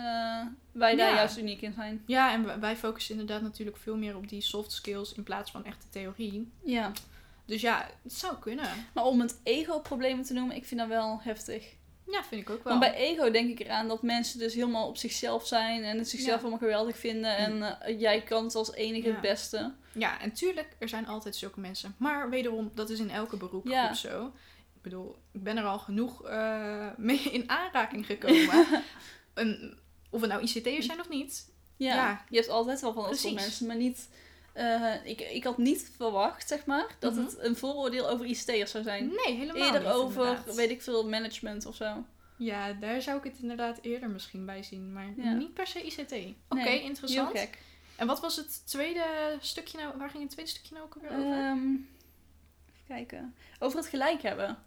[0.72, 1.14] wij daar Ja.
[1.14, 2.02] juist uniek in zijn.
[2.06, 5.50] Ja, en wij- wij focussen inderdaad natuurlijk veel meer op die soft skills in plaats
[5.50, 6.50] van echte theorie.
[6.64, 6.92] Ja.
[7.44, 8.68] Dus ja, het zou kunnen.
[8.94, 11.64] Maar om het ego-problemen te noemen, ik vind dat wel heftig.
[12.12, 12.78] Ja, vind ik ook wel.
[12.78, 16.08] Want bij ego denk ik eraan dat mensen dus helemaal op zichzelf zijn en het
[16.08, 17.36] zichzelf allemaal geweldig vinden.
[17.36, 19.72] En eh, jij kan het als enige het beste.
[19.92, 21.94] Ja, en tuurlijk, er zijn altijd zulke mensen.
[21.98, 23.94] Maar wederom, dat is in elke beroepgroep Ja.
[23.94, 24.26] zo.
[24.74, 28.66] Ik bedoel, ik ben er al genoeg eh, mee in aanraking gekomen.
[29.34, 29.78] een,
[30.10, 31.50] of het nou ICT'ers zijn of niet.
[31.76, 32.24] Ja, Ja.
[32.28, 34.08] je hebt altijd wel van dat soort mensen, maar niet...
[34.53, 37.24] eh, ik, ik had niet verwacht, zeg maar, dat Mhm.
[37.24, 39.07] het een vooroordeel over ICT'ers zou zijn.
[39.24, 40.55] Nee, helemaal Eerder niet, over, inderdaad.
[40.55, 42.05] weet ik veel, management of zo.
[42.36, 44.92] Ja, daar zou ik het inderdaad eerder misschien bij zien.
[44.92, 45.32] Maar Ja.
[45.32, 46.12] niet per se ICT.
[46.48, 47.32] Oké, Nee, interessant.
[47.32, 47.59] Heel gek.
[47.96, 49.05] En wat was het tweede
[49.40, 49.98] stukje nou?
[49.98, 51.38] Waar ging het tweede stukje nou ook alweer over?
[51.38, 53.34] Ehm, even kijken.
[53.59, 54.59] Over het gelijk hebben.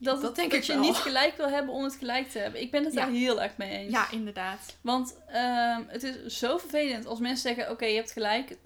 [0.00, 0.82] Dat, Dat denk dat ik je wel.
[0.82, 2.60] niet gelijk wil hebben om het gelijk te hebben.
[2.60, 3.00] Ik ben het Ja.
[3.04, 3.92] daar heel erg mee eens.
[3.92, 4.76] ja, inderdaad.
[4.80, 8.56] Want ehm, het is zo vervelend als mensen zeggen: Oké, je hebt gelijk.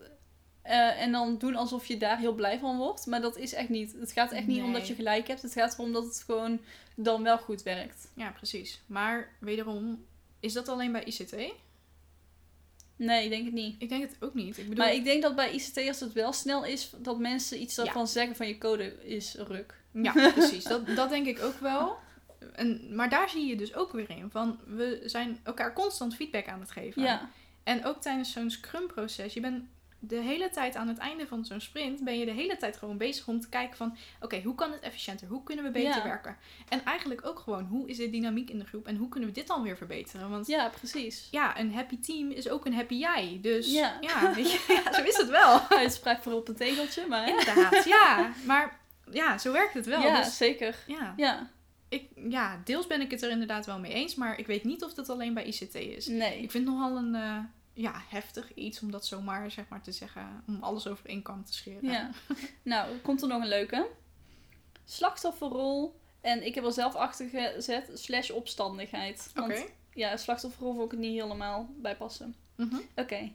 [0.63, 3.07] Eh, en dan doen alsof je daar heel blij van wordt.
[3.07, 3.95] Maar dat is echt niet.
[4.01, 4.79] Het gaat echt niet om Nee.
[4.79, 5.43] dat je gelijk hebt.
[5.43, 6.61] Het gaat erom dat het gewoon
[6.97, 8.09] dan wel goed werkt.
[8.15, 8.81] Ja, precies.
[8.87, 10.05] Maar wederom,
[10.41, 11.37] is dat alleen bij ICT?
[12.97, 13.75] Nee, ik denk het niet.
[13.79, 14.59] Ik denk het ook niet.
[14.59, 17.77] Ik bedoel, Maar ik denk dat bij ICT'ers het wel snel is dat mensen iets
[17.77, 17.85] Ja.
[17.85, 19.75] daarvan zeggen van je code is ruk.
[19.93, 20.65] Ja, precies.
[20.65, 21.97] Dat, dat denk ik ook wel.
[22.53, 24.31] En, maar daar zie je dus ook weer in.
[24.31, 27.03] Van, we zijn elkaar constant feedback aan het geven.
[27.03, 27.31] Ja,
[27.63, 29.35] En ook tijdens zo'n scrum-proces.
[29.35, 29.65] Je bent
[30.05, 32.05] de hele tijd aan het einde van zo'n sprint...
[32.05, 33.97] ben je de hele tijd gewoon bezig om te kijken van...
[34.21, 35.29] oké, hoe kan het efficiënter?
[35.29, 36.03] Hoe kunnen we beter Ja.
[36.03, 36.37] werken?
[36.69, 38.87] En eigenlijk ook gewoon, hoe is de dynamiek in de groep?
[38.87, 40.31] En hoe kunnen we dit dan weer verbeteren?
[40.31, 41.29] Want ja, ja precies.
[41.57, 43.39] een happy team is ook een happy jij.
[43.43, 43.97] Dus Ja.
[44.01, 45.61] ja, weet je, ja zo is het wel.
[45.85, 47.29] Uitspraak voor op een tegeltje, maar...
[47.29, 48.33] Inderdaad, ja.
[48.47, 48.81] Maar
[49.11, 50.03] ja, zo werkt het wel.
[50.03, 50.77] ja, Dus, zeker.
[50.87, 51.15] ja.
[51.17, 51.51] Ja,
[51.89, 54.85] Ik, ja, deels ben ik het er inderdaad wel mee eens, maar ik weet niet
[54.85, 56.07] of dat alleen bij ICT is.
[56.07, 56.43] nee.
[56.43, 57.39] Ik vind het nogal een eh,
[57.73, 61.45] ja, heftig iets om dat zomaar zeg maar, te zeggen, om alles over één kam
[61.45, 61.91] te scheren.
[61.91, 62.11] Ja.
[62.63, 63.89] Nou, komt er nog een leuke.
[64.85, 66.01] Slachtofferrol.
[66.21, 69.31] En ik heb er zelf achter gezet, slash opstandigheid.
[69.37, 69.65] Oké.
[69.95, 72.35] Ja, slachtofferrol vond ik het niet helemaal bij passen.
[72.57, 72.77] Mhm.
[72.95, 73.33] Oké.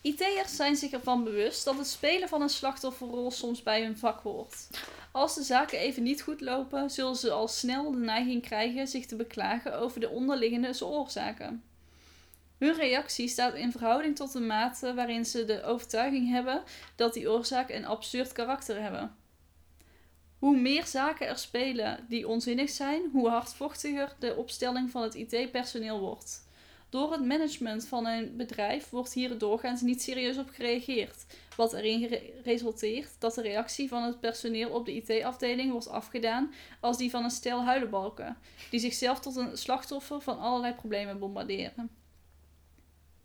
[0.00, 4.20] IT'ers zijn zich ervan bewust dat het spelen van een slachtofferrol soms bij hun vak
[4.20, 4.68] hoort.
[5.12, 9.06] Als de zaken even niet goed lopen, zullen ze al snel de neiging krijgen zich
[9.06, 11.62] te beklagen over de onderliggende oorzaken.
[12.58, 16.62] Hun reactie staat in verhouding tot de mate waarin ze de overtuiging hebben
[16.96, 19.16] dat die oorzaken een absurd karakter hebben.
[20.38, 26.00] Hoe meer zaken er spelen die onzinnig zijn, hoe hardvochtiger de opstelling van het IT-personeel
[26.00, 26.48] wordt.
[26.88, 31.26] Door het management van een bedrijf wordt hier doorgaans niet serieus op gereageerd,
[31.56, 36.96] wat erin resulteert dat de reactie van het personeel op de IT-afdeling wordt afgedaan als
[36.96, 38.36] die van een stel huilenbalken,
[38.70, 42.03] die zichzelf tot een slachtoffer van allerlei problemen bombarderen.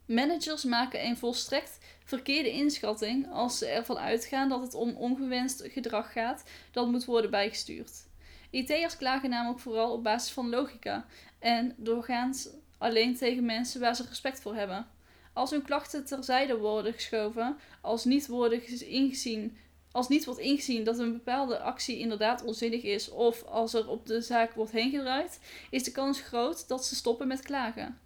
[0.10, 6.12] Managers maken een volstrekt verkeerde inschatting als ze ervan uitgaan dat het om ongewenst gedrag
[6.12, 7.92] gaat dat moet worden bijgestuurd.
[8.50, 11.06] IT'ers klagen namelijk vooral op basis van logica
[11.40, 14.88] en doorgaans alleen tegen mensen waar ze respect voor hebben.
[15.34, 18.62] Als hun klachten terzijde worden geschoven, als niet, worden
[19.92, 24.06] als niet wordt ingezien dat een bepaalde actie inderdaad onzinnig is of als er op
[24.06, 25.40] de zaak wordt heengedraaid,
[25.70, 28.00] is de kans groot dat ze stoppen met klagen.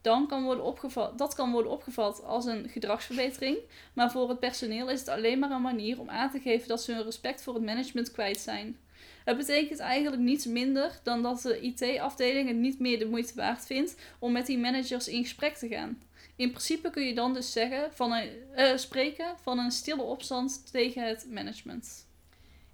[0.00, 3.58] Dan kan worden opgevat, dat kan worden opgevat als een gedragsverbetering.
[3.92, 6.82] Maar voor het personeel is het alleen maar een manier om aan te geven dat
[6.82, 8.78] ze hun respect voor het management kwijt zijn.
[9.24, 13.66] Het betekent eigenlijk niets minder dan dat de IT-afdeling het niet meer de moeite waard
[13.66, 16.02] vindt om met die managers in gesprek te gaan.
[16.36, 20.70] In principe kun je dan dus zeggen van een, eh, spreken van een stille opstand
[20.70, 22.06] tegen het management.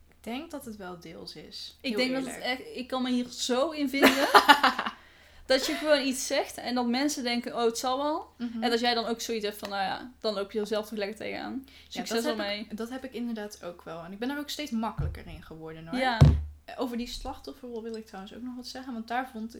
[0.08, 1.76] Ik denk dat het wel deels is.
[1.80, 4.28] Ik Heel denk dat het echt, ik kan me hier zo in vinden.
[5.46, 8.32] dat je gewoon iets zegt en dat mensen denken, oh het zal wel.
[8.38, 8.62] Mhm.
[8.62, 10.88] En dat jij dan ook zoiets hebt van, nou ja, dan loop je er zelf
[10.88, 11.62] toch lekker tegenaan.
[11.66, 12.68] Ja, Succes dat, ermee.
[12.74, 14.04] dat heb ik inderdaad ook wel.
[14.04, 15.98] En ik ben er ook steeds makkelijker in geworden hoor.
[15.98, 16.18] Ja,
[16.76, 18.92] Over die slachtofferrol wil ik trouwens ook nog wat zeggen.
[18.92, 19.56] Want daar vond,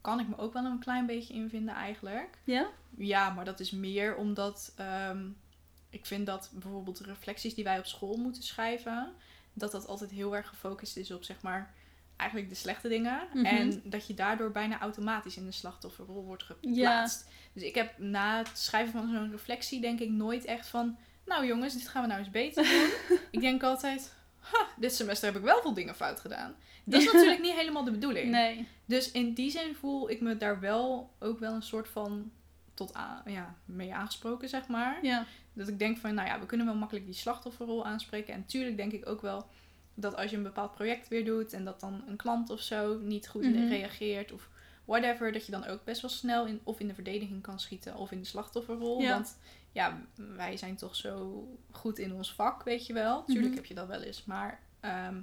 [0.00, 2.38] kan ik me ook wel een klein beetje in vinden eigenlijk.
[2.44, 5.26] ja, Ja, maar dat is meer omdat ehm,
[5.90, 9.12] ik vind dat bijvoorbeeld de reflecties die wij op school moeten schrijven,
[9.52, 11.74] dat dat altijd heel erg gefocust is op zeg maar
[12.16, 13.20] eigenlijk de slechte dingen.
[13.32, 13.44] Mhm.
[13.44, 17.28] En dat je daardoor bijna automatisch in de slachtofferrol wordt geplaatst.
[17.52, 20.96] Dus ik heb na het schrijven van zo'n reflectie denk ik nooit echt van,
[21.26, 22.64] nou jongens, dit gaan we nou eens beter
[23.08, 23.18] doen.
[23.30, 26.54] ik denk altijd, ha, dit semester heb ik wel veel dingen fout gedaan.
[26.84, 28.30] Dat is natuurlijk niet helemaal de bedoeling.
[28.30, 28.68] nee.
[28.84, 32.30] Dus in die zin voel ik me daar wel ook wel een soort van
[32.74, 34.98] tot aan, ja, mee aangesproken, zeg maar.
[35.02, 38.34] Ja, Dat ik denk van, nou ja, we kunnen wel makkelijk die slachtofferrol aanspreken.
[38.34, 39.46] En natuurlijk denk ik ook wel
[39.94, 42.98] dat als je een bepaald project weer doet en dat dan een klant of zo
[42.98, 43.68] niet goed Mhm.
[43.68, 44.48] reageert of
[44.84, 47.96] whatever, dat je dan ook best wel snel in, of in de verdediging kan schieten
[47.96, 49.00] of in de slachtofferrol.
[49.00, 49.10] Ja.
[49.12, 49.38] Want
[49.72, 50.00] ja,
[50.36, 53.24] wij zijn toch zo goed in ons vak, weet je wel.
[53.24, 53.54] Tuurlijk Mhm.
[53.56, 54.24] heb je dat wel eens.
[54.24, 55.20] Maar ehm,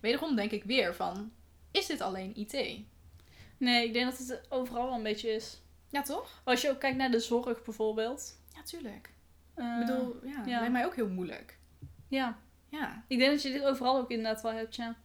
[0.00, 1.32] wederom denk ik weer van,
[1.70, 2.80] is dit alleen IT?
[3.58, 5.60] nee, ik denk dat het overal wel een beetje is.
[5.90, 6.40] Ja, toch?
[6.44, 8.36] Als je ook kijkt naar de zorg bijvoorbeeld.
[8.54, 9.12] Ja, tuurlijk.
[9.54, 10.58] Eh, ik bedoel, ja, ja.
[10.58, 11.58] lijkt mij ook heel moeilijk.
[12.08, 12.38] Ja,
[12.68, 13.04] Ja.
[13.08, 14.96] ik denk dat je dit overal ook inderdaad wel hebt, ja.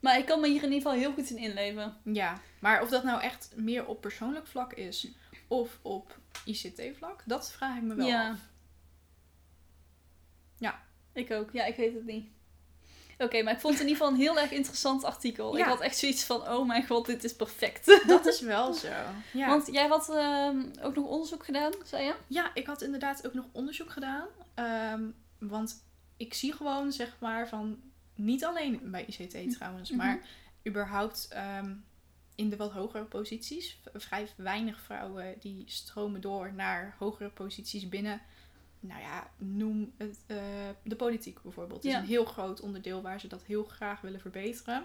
[0.00, 1.96] Maar ik kan me hier in ieder geval heel goed in inleven.
[2.02, 5.08] Ja, maar of dat nou echt meer op persoonlijk vlak is
[5.48, 8.30] of op ICT-vlak, dat vraag ik me wel ja.
[8.30, 8.38] af.
[10.58, 10.82] Ja.
[11.12, 11.50] Ik ook.
[11.52, 12.26] Ja, ik weet het niet.
[13.18, 15.52] Oké, maar ik vond het in ieder geval een heel erg interessant artikel.
[15.52, 15.68] Ik Ja.
[15.68, 18.02] had echt zoiets van, oh mijn god, dit is perfect.
[18.06, 18.88] Dat is wel zo.
[19.32, 19.48] Ja.
[19.48, 22.14] Want jij had ehm, ook nog onderzoek gedaan, zei je?
[22.26, 24.26] ja, ik had inderdaad ook nog onderzoek gedaan.
[24.54, 25.02] Ehm,
[25.38, 25.84] want
[26.16, 27.78] ik zie gewoon, zeg maar, van
[28.14, 29.98] niet alleen bij ICT trouwens, Mhm.
[29.98, 30.20] maar
[30.66, 31.74] überhaupt ehm,
[32.34, 33.78] in de wat hogere posities.
[33.94, 38.20] Vrij weinig vrouwen die stromen door naar hogere posities binnen.
[38.80, 40.36] Nou ja, noem het, eh,
[40.82, 41.82] de politiek bijvoorbeeld.
[41.82, 41.90] Ja.
[41.90, 44.84] is een heel groot onderdeel waar ze dat heel graag willen verbeteren.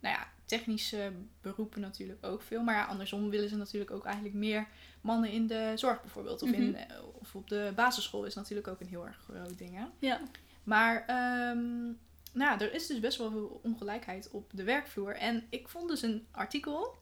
[0.00, 2.62] Nou ja, technische beroepen natuurlijk ook veel.
[2.62, 4.66] Maar ja, andersom willen ze natuurlijk ook eigenlijk meer
[5.00, 6.42] mannen in de zorg bijvoorbeeld.
[6.42, 6.82] Of, in, Mhm.
[7.20, 9.74] of op de basisschool is natuurlijk ook een heel erg groot ding.
[9.76, 9.84] Hè?
[9.98, 10.20] Ja.
[10.66, 11.92] Maar ehm,
[12.32, 15.16] nou, er is dus best wel veel ongelijkheid op de werkvloer.
[15.16, 16.98] En ik vond dus een artikel.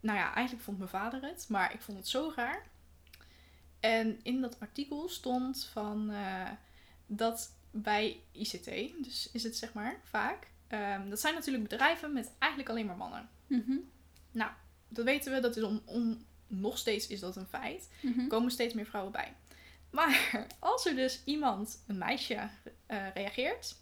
[0.00, 2.66] Nou ja, eigenlijk vond mijn vader het, maar ik vond het zo raar.
[3.80, 6.50] En in dat artikel stond van eh,
[7.06, 8.64] dat bij ICT,
[9.04, 12.96] dus is het zeg maar vaak, ehm, dat zijn natuurlijk bedrijven met eigenlijk alleen maar
[12.96, 13.28] mannen.
[13.46, 13.76] Mhm.
[14.92, 17.88] Dat weten we, dat is om, om, nog steeds is dat een feit.
[18.02, 18.20] Mhm.
[18.20, 19.34] Er komen steeds meer vrouwen bij.
[19.90, 22.48] Maar als er dus iemand, een meisje,
[22.86, 23.76] eh, reageert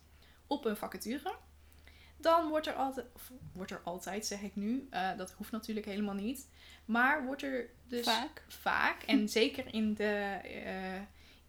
[0.47, 1.35] op een vacature,
[2.17, 3.07] dan wordt er altijd,
[3.53, 6.49] wordt er altijd, zeg ik nu, eh, dat hoeft natuurlijk helemaal niet,
[6.85, 8.45] maar wordt er dus Vaak.
[8.49, 11.01] vaak en zeker in, de, eh,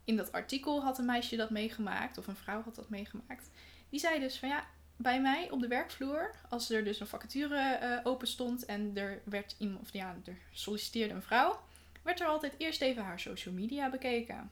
[0.04, 3.50] in dat artikel had een meisje dat meegemaakt, of een vrouw had dat meegemaakt,
[3.90, 7.60] die zei dus van ja, bij mij op de werkvloer, als er dus een vacature
[7.60, 11.60] eh, open stond en er werd iemand, of ja, er solliciteerde een vrouw,
[12.04, 14.52] werd er altijd eerst even haar social media bekeken.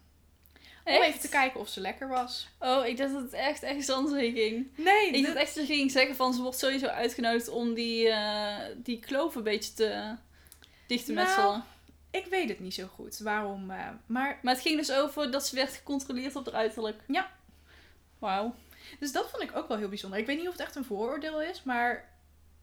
[0.84, 1.04] Om Echt?
[1.08, 2.48] even te kijken of ze lekker was.
[2.60, 4.68] Oh, ik dacht dat het echt ergens andersom ging.
[4.76, 8.10] Nee, Ik dacht echt dat je ging zeggen van ze wordt sowieso uitgenodigd om die,
[8.10, 10.16] eh, die kloof een beetje te
[10.88, 11.64] dicht te Nou, metselen.
[12.12, 13.72] ik weet het niet zo goed waarom.
[13.72, 17.02] eh, maar Maar het ging dus over dat ze werd gecontroleerd op haar uiterlijk.
[17.08, 17.30] Ja.
[18.20, 18.56] Wauw.
[19.00, 20.20] Dus dat vond ik ook wel heel bijzonder.
[20.20, 22.10] Ik weet niet of het echt een vooroordeel is, maar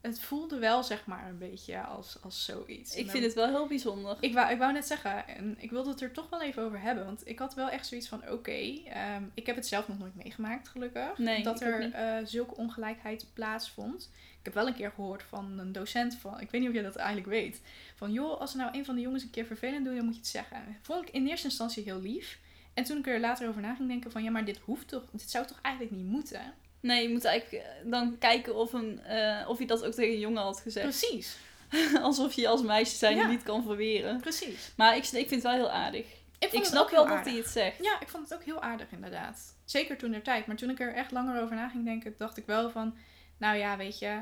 [0.05, 2.95] het voelde wel zeg maar een beetje als, als zoiets.
[2.95, 4.17] Ik vind het wel heel bijzonder.
[4.19, 6.81] Ik wou, ik wou net zeggen, en ik wilde het er toch wel even over
[6.81, 7.05] hebben.
[7.05, 10.15] Want ik had wel echt zoiets van, oké, ehm, ik heb het zelf nog nooit
[10.15, 11.17] meegemaakt, gelukkig.
[11.17, 14.09] Nee, dat er eh, zulke ongelijkheid plaatsvond.
[14.39, 16.83] Ik heb wel een keer gehoord van een docent van, ik weet niet of jij
[16.83, 17.61] dat eigenlijk weet.
[17.95, 20.13] Van, joh, als er nou een van de jongens een keer vervelend doet, dan moet
[20.13, 20.77] je het zeggen.
[20.81, 22.39] Vond ik in eerste instantie heel lief.
[22.73, 25.03] En toen ik er later over na ging denken van, ja, maar dit hoeft toch,
[25.11, 26.53] dit zou toch eigenlijk niet moeten?
[26.85, 30.13] Nee, je moet eigenlijk eh, dan kijken of, een, eh, of je dat ook tegen
[30.13, 30.85] een jongen had gezegd.
[30.87, 31.37] Precies,
[32.01, 33.27] Alsof je als meisje zijn Ja.
[33.27, 34.19] niet kan verweren.
[34.19, 34.71] precies.
[34.77, 36.05] Maar ik, ik vind het wel heel aardig.
[36.39, 37.83] Ik snap wel heel dat hij het zegt.
[37.83, 39.55] Ja, ik vond het ook heel aardig inderdaad.
[39.65, 40.45] Zeker toen er tijd.
[40.47, 42.95] Maar toen ik er echt langer over na ging denken, dacht ik wel van...
[43.37, 44.19] Nou ja, weet je,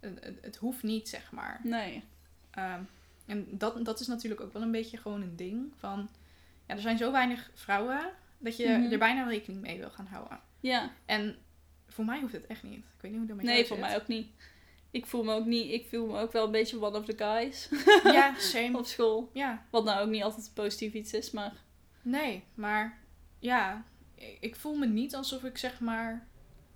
[0.00, 1.60] het, het- het hoeft niet, zeg maar.
[1.62, 2.04] Nee.
[2.50, 2.80] Ehm,
[3.26, 6.08] En dat, dat is natuurlijk ook wel een beetje gewoon een ding van...
[6.66, 8.92] Ja, er zijn zo weinig vrouwen dat je Mhm.
[8.92, 10.40] er bijna rekening mee wil gaan houden.
[10.60, 10.90] Ja.
[11.06, 11.36] En
[12.00, 12.76] voor mij hoeft het echt niet.
[12.76, 13.86] Ik weet niet hoe dat met Nee, voor zit.
[13.86, 14.26] mij ook niet.
[14.90, 15.72] Ik voel me ook niet.
[15.72, 17.68] Ik voel me ook wel een beetje one of the guys
[18.16, 18.78] Ja, same.
[18.78, 19.30] op school.
[19.32, 21.52] Ja, Wat nou ook niet altijd positief iets is, maar
[22.02, 22.42] nee.
[22.54, 22.98] Maar
[23.38, 23.84] ja,
[24.40, 26.28] ik, voel me niet alsof ik zeg maar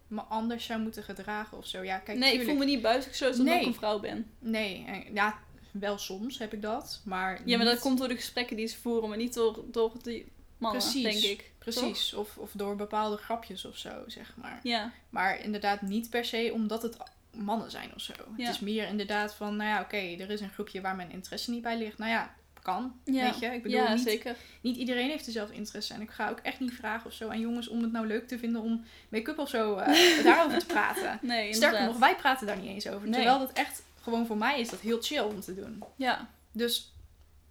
[0.06, 1.82] me anders zou moeten gedragen of zo.
[1.82, 3.60] Ja, kijk, nee, ik voel me niet omdat Nee.
[3.60, 4.30] ik een vrouw ben.
[4.38, 5.38] Nee, ja,
[5.70, 7.02] wel soms heb ik dat.
[7.04, 9.92] Maar Ja, maar dat komt door de gesprekken die ze voeren, maar niet door, door
[10.02, 10.26] die
[10.58, 11.02] mannen, Precies.
[11.02, 11.52] denk ik.
[11.64, 14.60] Precies, of, of door bepaalde grapjes of zo, zeg maar.
[14.62, 16.96] Ja, Maar inderdaad niet per se omdat het
[17.30, 18.12] mannen zijn of zo.
[18.36, 18.44] Ja.
[18.44, 21.50] Het is meer inderdaad van, nou ja, oké, er is een groepje waar mijn interesse
[21.50, 21.98] niet bij ligt.
[21.98, 22.34] Nou ja,
[22.64, 23.24] kan, ja.
[23.24, 23.46] weet je.
[23.46, 24.36] Ik bedoel, ja niet, zeker.
[24.60, 25.94] niet iedereen heeft dezelfde interesse.
[25.94, 28.28] En ik ga ook echt niet vragen of zo aan jongens om het nou leuk
[28.28, 31.18] te vinden om make-up of zo eh, daarover te praten.
[31.22, 33.08] Nee, Sterker nog, wij praten daar niet eens over.
[33.08, 33.12] Nee.
[33.12, 35.82] Terwijl dat echt, gewoon voor mij is dat heel chill om te doen.
[35.96, 36.92] Ja, Dus,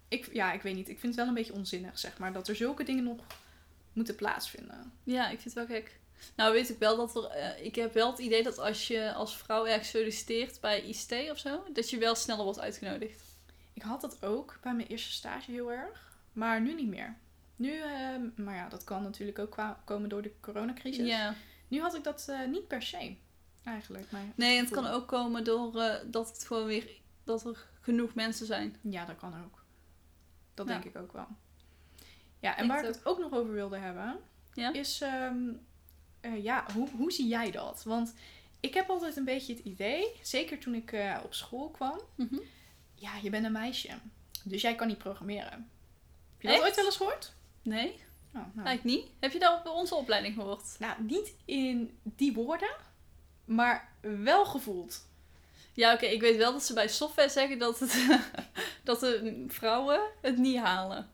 [0.08, 0.88] ik, ja, ik weet niet.
[0.88, 3.18] Ik vind het wel een beetje onzinnig, zeg maar, dat er zulke dingen nog
[3.94, 4.92] moeten plaatsvinden.
[5.04, 5.98] ja, ik vind het wel gek.
[6.36, 7.24] Nou weet ik wel dat er...
[7.24, 11.30] eh, ik heb wel het idee dat als je als vrouw ergens solliciteert bij ICT
[11.30, 13.22] of zo, dat je wel sneller wordt uitgenodigd.
[13.72, 17.16] Ik had dat ook bij mijn eerste stage heel erg, maar nu niet meer.
[17.56, 17.90] Nu, eh,
[18.36, 21.06] maar ja, dat kan natuurlijk ook komen door de coronacrisis.
[21.06, 21.34] Ja.
[21.68, 23.16] Nu had ik dat eh, niet per se,
[23.64, 24.10] eigenlijk.
[24.10, 26.90] Maar Nee, het kan ook komen door eh, dat het gewoon weer...
[27.24, 28.76] Dat er genoeg mensen zijn.
[28.80, 29.64] Ja, dat kan ook.
[30.54, 30.72] Dat Ja.
[30.72, 31.26] denk ik ook wel.
[32.44, 34.20] Ja, en waar ik het ook nog over wilde hebben,
[34.52, 34.72] Ja?
[34.72, 35.38] is, ehm,
[36.20, 37.82] eh, ja, hoe, hoe zie jij dat?
[37.84, 38.14] Want
[38.60, 42.38] ik heb altijd een beetje het idee, zeker toen ik eh, op school kwam, Mhm.
[42.94, 43.90] ja, je bent een meisje,
[44.44, 45.70] dus jij kan niet programmeren.
[46.32, 47.32] Heb je dat ooit wel eens gehoord?
[47.62, 48.02] Nee,
[48.34, 48.66] Oh, nou.
[48.66, 49.10] eigenlijk niet.
[49.20, 50.76] Heb je dat op onze opleiding gehoord?
[50.78, 52.74] nou, niet in die woorden,
[53.44, 55.06] maar wel gevoeld.
[55.72, 56.06] Ja, oké.
[56.06, 58.06] ik weet wel dat ze bij software zeggen dat, het,
[58.84, 61.10] dat de vrouwen het niet halen.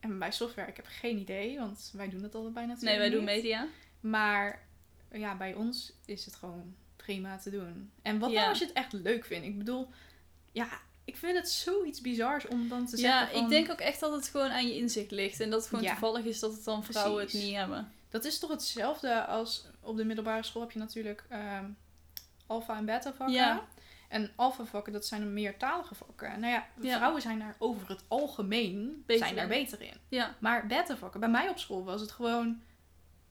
[0.00, 3.10] En bij software, ik heb geen idee, want wij doen dat altijd bijna Nee, wij
[3.10, 3.66] doen media.
[4.00, 4.66] Maar
[5.12, 7.90] ja, bij ons is het gewoon prima te doen.
[8.02, 8.36] En wat Ja.
[8.36, 9.46] nou als je het echt leuk vindt?
[9.46, 9.88] Ik bedoel,
[10.52, 10.68] ja,
[11.04, 13.42] ik vind het zoiets bizars om dan te Ja, zeggen van...
[13.44, 15.40] ik denk ook echt dat het gewoon aan je inzicht ligt.
[15.40, 15.90] En dat het gewoon Ja.
[15.90, 17.38] toevallig is dat het dan vrouwen Precies.
[17.40, 17.92] het niet hebben.
[18.08, 21.64] Dat is toch hetzelfde als op de middelbare school heb je natuurlijk ehm
[22.46, 23.36] alfa en beta vakken.
[23.36, 23.66] Ja.
[24.08, 26.40] En alfa vakken, dat zijn meertalige vakken.
[26.40, 26.96] Nou ja, Ja.
[26.96, 29.62] vrouwen zijn daar over het algemeen Beter zijn daar in.
[29.64, 29.96] beter in.
[30.08, 32.60] Ja, Maar beta vakken, bij mij op school was het gewoon...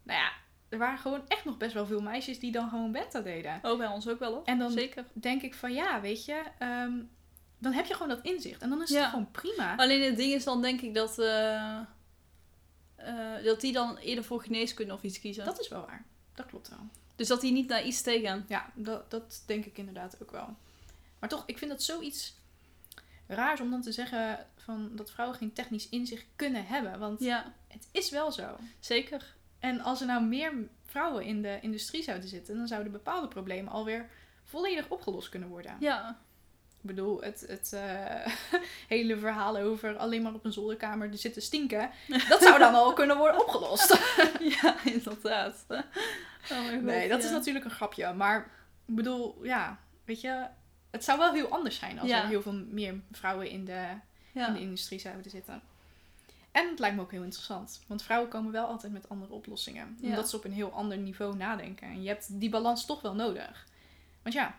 [0.03, 0.31] Nou ja,
[0.69, 3.59] er waren gewoon echt nog best wel veel meisjes die dan gewoon beta deden.
[3.61, 4.43] oh, bij ons ook wel hoor.
[4.45, 5.05] En dan Zeker.
[5.13, 6.93] denk ik van ja, weet je, ehm,
[7.59, 8.61] dan heb je gewoon dat inzicht.
[8.61, 8.99] En dan is Ja.
[9.01, 9.75] het gewoon prima.
[9.75, 11.79] Alleen het ding is dan denk ik dat, eh,
[12.95, 15.45] eh, dat die dan eerder voor geneeskunde of iets kiezen.
[15.45, 16.05] Dat is wel waar.
[16.35, 16.79] Dat klopt wel.
[17.15, 18.45] Dus dat die niet naar ICT gaan.
[18.47, 20.55] Ja, dat, dat denk ik inderdaad ook wel.
[21.19, 22.35] Maar toch, ik vind dat zoiets
[23.27, 26.99] raars om dan te zeggen van dat vrouwen geen technisch inzicht kunnen hebben.
[26.99, 28.57] Want Ja, het is wel zo.
[28.79, 29.35] zeker.
[29.59, 30.53] En als er nou meer
[30.85, 34.09] vrouwen in de industrie zouden zitten, dan zouden bepaalde problemen alweer
[34.43, 35.77] volledig opgelost kunnen worden.
[35.79, 36.19] Ja,
[36.81, 38.33] Ik bedoel, het, het eh,
[38.95, 41.89] hele verhaal over alleen maar op een zolderkamer te zitten stinken,
[42.29, 43.99] dat zou dan al kunnen worden opgelost.
[44.61, 45.65] ja inderdaad.
[45.69, 45.77] Oh
[46.69, 47.25] god, Nee, dat ja.
[47.25, 48.13] is natuurlijk een grapje.
[48.13, 48.51] Maar
[48.85, 50.47] ik bedoel, ja, weet je,
[50.97, 52.21] het zou wel heel anders zijn als Ja.
[52.21, 53.87] er heel veel meer vrouwen in de,
[54.31, 54.47] Ja.
[54.47, 55.61] in de industrie zouden zitten.
[56.51, 57.81] En het lijkt me ook heel interessant.
[57.87, 59.97] Want vrouwen komen wel altijd met andere oplossingen.
[60.01, 60.07] Ja.
[60.09, 61.87] Omdat ze op een heel ander niveau nadenken.
[61.87, 63.65] En je hebt die balans toch wel nodig.
[64.23, 64.55] Want ja,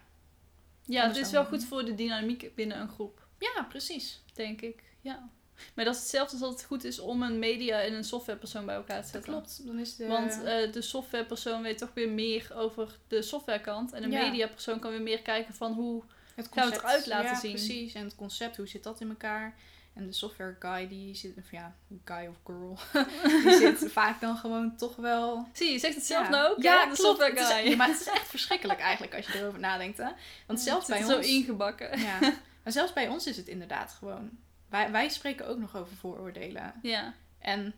[0.85, 3.27] ja, het is wel goed voor de dynamiek binnen een groep.
[3.39, 4.21] ja, precies.
[4.35, 4.83] denk ik.
[5.01, 5.29] Ja.
[5.75, 8.67] Maar dat is hetzelfde als dat het goed is om een media- en een softwarepersoon
[8.67, 9.33] bij elkaar te Dat zetten.
[9.33, 9.67] klopt.
[9.67, 10.07] Dan is de...
[10.07, 13.93] Want eh, de softwarepersoon weet toch weer meer over de softwarekant.
[13.93, 14.21] En een Ja.
[14.21, 16.03] mediapersoon kan weer meer kijken van hoe...
[16.45, 17.51] het gaan we het eruit laten ja, zien.
[17.53, 17.93] precies.
[17.95, 19.55] En het concept, hoe zit dat in elkaar?
[19.95, 21.37] En de software guy, die zit...
[21.39, 21.75] Of ja,
[22.05, 22.79] guy of girl.
[23.45, 25.49] die zit vaak dan gewoon toch wel...
[25.53, 26.31] Zie, je zegt het zelf Ja.
[26.31, 26.79] nou ook, Ja?
[26.81, 27.01] De klopt.
[27.01, 27.71] software Het is- guy.
[27.71, 30.09] ja, maar het is echt verschrikkelijk eigenlijk als je erover nadenkt, hè?
[30.47, 31.09] Want zelfs bij ons...
[31.13, 32.01] zo ingebakken.
[32.01, 32.19] Ja,
[32.63, 34.31] maar zelfs bij ons is het inderdaad gewoon...
[34.69, 36.75] Wij, wij spreken ook nog over vooroordelen.
[36.83, 37.15] Ja.
[37.39, 37.75] En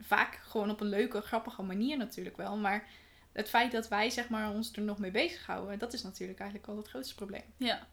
[0.00, 2.56] vaak gewoon op een leuke, grappige manier natuurlijk wel.
[2.56, 2.86] Maar
[3.32, 5.78] het feit dat wij zeg maar, ons er nog mee bezighouden...
[5.78, 7.44] dat is natuurlijk eigenlijk al het grootste probleem.
[7.56, 7.86] Ja.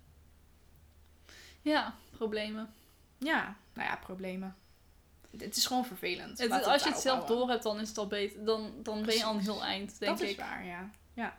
[1.64, 2.74] Ja, problemen.
[3.18, 4.56] Ja, nou ja, problemen.
[5.38, 6.40] Het is gewoon vervelend.
[6.40, 8.46] Het, als je het zelf door hebt, dan is het al beter.
[8.46, 10.40] Dan, dan ben je al een heel eind, denk Dat is ik.
[10.40, 10.90] waar, ja.
[11.14, 11.38] ja.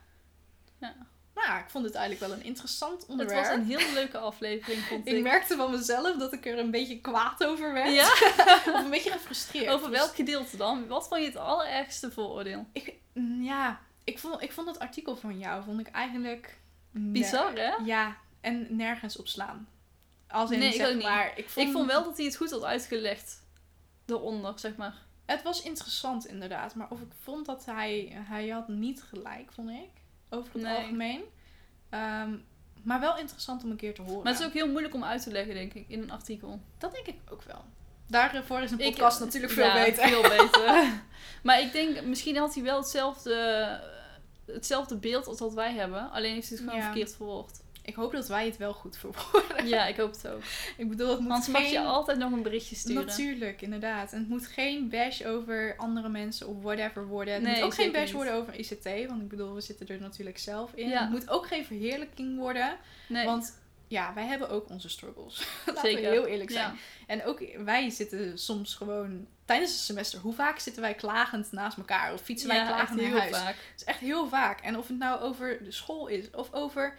[0.78, 0.94] Ja.
[1.34, 3.46] Nou ja, ik vond het eigenlijk wel een interessant Het onderwerp.
[3.46, 5.14] was een heel leuke aflevering, vond ik.
[5.14, 7.94] Ik merkte van mezelf dat ik er een beetje kwaad over werd.
[7.94, 8.06] Ja?
[8.74, 9.68] Of een beetje gefrustreerd.
[9.68, 10.86] Over welk gedeelte dan?
[10.86, 12.66] Wat vond je het allerergste vooroordeel?
[12.72, 16.58] Ik, mm, ja, ik vond, ik vond dat artikel van jou vond ik eigenlijk...
[16.90, 17.74] Bizar, hè?
[17.84, 19.68] Ja, en nergens op slaan.
[20.34, 21.02] Als in, Nee, ik zeg ook niet.
[21.02, 23.42] maar, ik vond, Ik vond wel dat hij het goed had uitgelegd.
[24.06, 24.94] Eronder, zeg maar.
[25.26, 29.70] Het was interessant inderdaad, maar of ik vond dat hij, hij had niet gelijk, vond
[29.70, 29.90] ik,
[30.30, 30.76] over het Nee.
[30.76, 31.22] algemeen.
[31.90, 32.36] Ehm,
[32.82, 34.22] maar wel interessant om een keer te horen.
[34.22, 36.60] Maar het is ook heel moeilijk om uit te leggen, denk ik, in een artikel.
[36.78, 37.64] Dat denk ik ook wel.
[38.06, 40.08] Daarvoor is een Ik- podcast natuurlijk veel ja, beter.
[40.08, 40.92] veel beter.
[41.42, 43.80] maar ik denk, misschien had hij wel hetzelfde,
[44.46, 46.10] hetzelfde beeld als wat wij hebben.
[46.10, 46.90] Alleen heeft hij het gewoon Ja.
[46.92, 47.62] verkeerd verwoord.
[47.84, 49.66] Ik hoop dat wij het wel goed verwoorden.
[49.68, 50.42] Ja, ik hoop het ook.
[50.76, 51.62] Ik bedoel, het moet Anders geen...
[51.62, 53.06] mag je altijd nog een berichtje sturen.
[53.06, 54.12] Natuurlijk, inderdaad.
[54.12, 57.34] En het moet geen bash over andere mensen of whatever worden.
[57.34, 58.12] Het Nee, moet ook geen bash niet.
[58.12, 60.88] worden over ICT, want ik bedoel, we zitten er natuurlijk zelf in.
[60.88, 61.00] Ja.
[61.00, 62.76] Het moet ook geen verheerlijking worden,
[63.08, 65.38] Nee, want ja, wij hebben ook onze struggles.
[65.66, 66.02] Laten zeker.
[66.02, 66.70] we heel eerlijk zijn.
[66.72, 66.74] Ja.
[67.06, 70.20] En ook wij zitten soms gewoon tijdens het semester.
[70.20, 73.36] Hoe vaak zitten wij klagend naast elkaar of fietsen wij Ja, klagend naar heel huis?
[73.36, 73.54] vaak.
[73.54, 74.60] Het is echt heel vaak.
[74.60, 76.98] En of het nou over de school is of over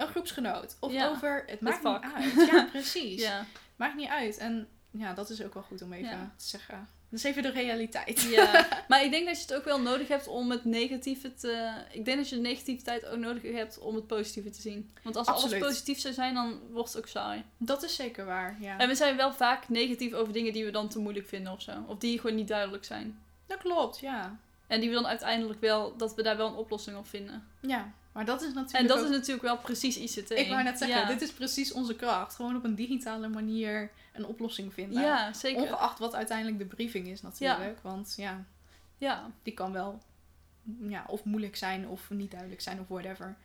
[0.00, 2.48] een groepsgenoot of Ja, over het maakt niet uit.
[2.50, 3.20] Ja, precies.
[3.20, 3.44] Ja.
[3.76, 4.38] Maakt niet uit.
[4.38, 6.32] En ja, dat is ook wel goed om even Ja.
[6.36, 6.88] te zeggen.
[7.08, 8.20] Dat is even de realiteit.
[8.20, 11.72] ja, maar ik denk dat je het ook wel nodig hebt om het negatieve te...
[11.92, 14.90] Ik denk dat je de negativiteit ook nodig hebt om het positieve te zien.
[15.02, 15.54] Want als Absoluut.
[15.54, 17.44] alles positief zou zijn, dan wordt het ook saai.
[17.56, 18.78] Dat is zeker waar, ja.
[18.78, 21.62] En we zijn wel vaak negatief over dingen die we dan te moeilijk vinden of
[21.62, 21.72] zo.
[21.86, 23.18] Of die gewoon niet duidelijk zijn.
[23.46, 24.38] Dat klopt, ja.
[24.66, 27.46] En die we dan uiteindelijk wel, dat we daar wel een oplossing op vinden.
[27.60, 30.30] Ja, maar dat is natuurlijk En dat ook- is natuurlijk wel precies ICT.
[30.30, 31.06] Ik wou net zeggen, ja.
[31.06, 32.34] dit is precies onze kracht.
[32.34, 35.02] Gewoon op een digitale manier een oplossing vinden.
[35.02, 35.62] Ja, zeker.
[35.62, 37.78] Ongeacht wat uiteindelijk de briefing is natuurlijk.
[37.82, 38.44] Want ja,
[38.98, 39.30] Ja.
[39.42, 39.98] die kan wel
[40.88, 43.36] ja, of moeilijk zijn of niet duidelijk zijn of whatever.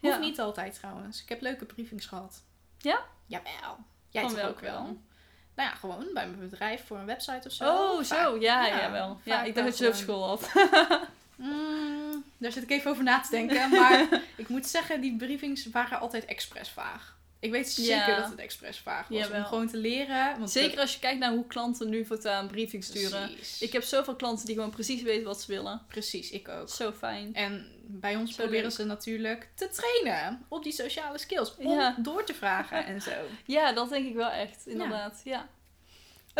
[0.00, 0.20] Hoeft Ja.
[0.20, 1.22] niet altijd trouwens.
[1.22, 2.42] Ik heb leuke briefings gehad.
[2.78, 3.00] Ja?
[3.26, 3.76] Jawel.
[4.08, 4.72] Jij toch ook wel?
[4.72, 4.82] wel?
[5.54, 7.64] Nou ja, gewoon bij mijn bedrijf voor een website of zo.
[7.64, 8.36] Oh, Vaak- zo.
[8.40, 9.20] Ja, ja, ja, wel.
[9.24, 10.50] Ja, ik dacht dat je op school had.
[11.36, 11.89] Mm,
[12.40, 13.70] daar zit ik even over na te denken.
[13.70, 17.18] Maar ik moet zeggen, die briefings waren altijd expres vaag.
[17.40, 18.16] Ik weet zeker Ja.
[18.20, 19.18] dat het expres vaag was.
[19.18, 19.38] Jawel.
[19.38, 20.38] Om gewoon te leren.
[20.38, 23.26] Want Zeker als je kijkt naar hoe klanten nu voortaan briefings sturen.
[23.34, 23.62] Precies.
[23.62, 25.82] Ik heb zoveel klanten die gewoon precies weten wat ze willen.
[25.88, 26.68] Precies, ik ook.
[26.68, 27.34] Zo fijn.
[27.34, 28.72] En bij ons Zo proberen leuk.
[28.74, 31.54] ze natuurlijk te trainen op die sociale skills.
[31.56, 31.96] Om Ja.
[31.98, 33.10] door te vragen en zo.
[33.46, 35.20] Ja, dat denk ik wel echt, inderdaad.
[35.24, 35.48] Ja.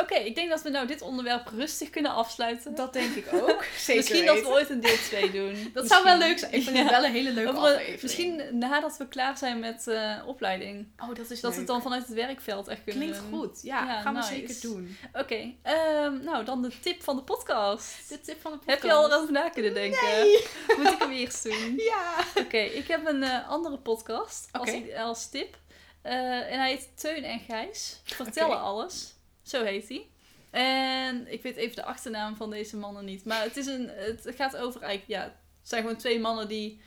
[0.00, 2.74] Oké, ik denk dat we nou dit onderwerp rustig kunnen afsluiten.
[2.74, 3.64] Dat denk ik ook.
[3.78, 5.52] Zeker Misschien dat we ooit een deel 2 doen.
[5.74, 5.86] Dat Misschien.
[5.88, 6.52] zou wel leuk zijn.
[6.52, 8.02] Ik vind het wel een hele leuke Over aflevering.
[8.02, 10.86] Misschien nadat we klaar zijn met eh, opleiding.
[10.98, 13.62] Oh, dat is Dat we het dan vanuit het werkveld echt kunnen Klinkt goed.
[13.62, 14.96] Ja, Ja, gaan we zeker doen.
[15.12, 18.08] Oké, ehm, nou dan de tip van de podcast.
[18.08, 18.82] De tip van de podcast.
[18.82, 20.06] Heb je al erover na kunnen denken?
[20.06, 20.46] Nee.
[20.76, 21.74] Moet ik hem eerst doen?
[21.76, 22.14] Ja.
[22.34, 24.48] Oké, ik heb een eh, andere podcast
[24.96, 25.58] als, tip.
[26.02, 28.00] Eh, en hij heet Teun en Gijs.
[28.04, 29.18] Vertellen alles.
[29.50, 30.06] Zo heet hij.
[30.50, 33.24] En ik weet even de achternaam van deze mannen niet.
[33.24, 35.22] Maar het, is een, het gaat over eigenlijk, ja,
[35.60, 36.80] het zijn gewoon twee mannen die,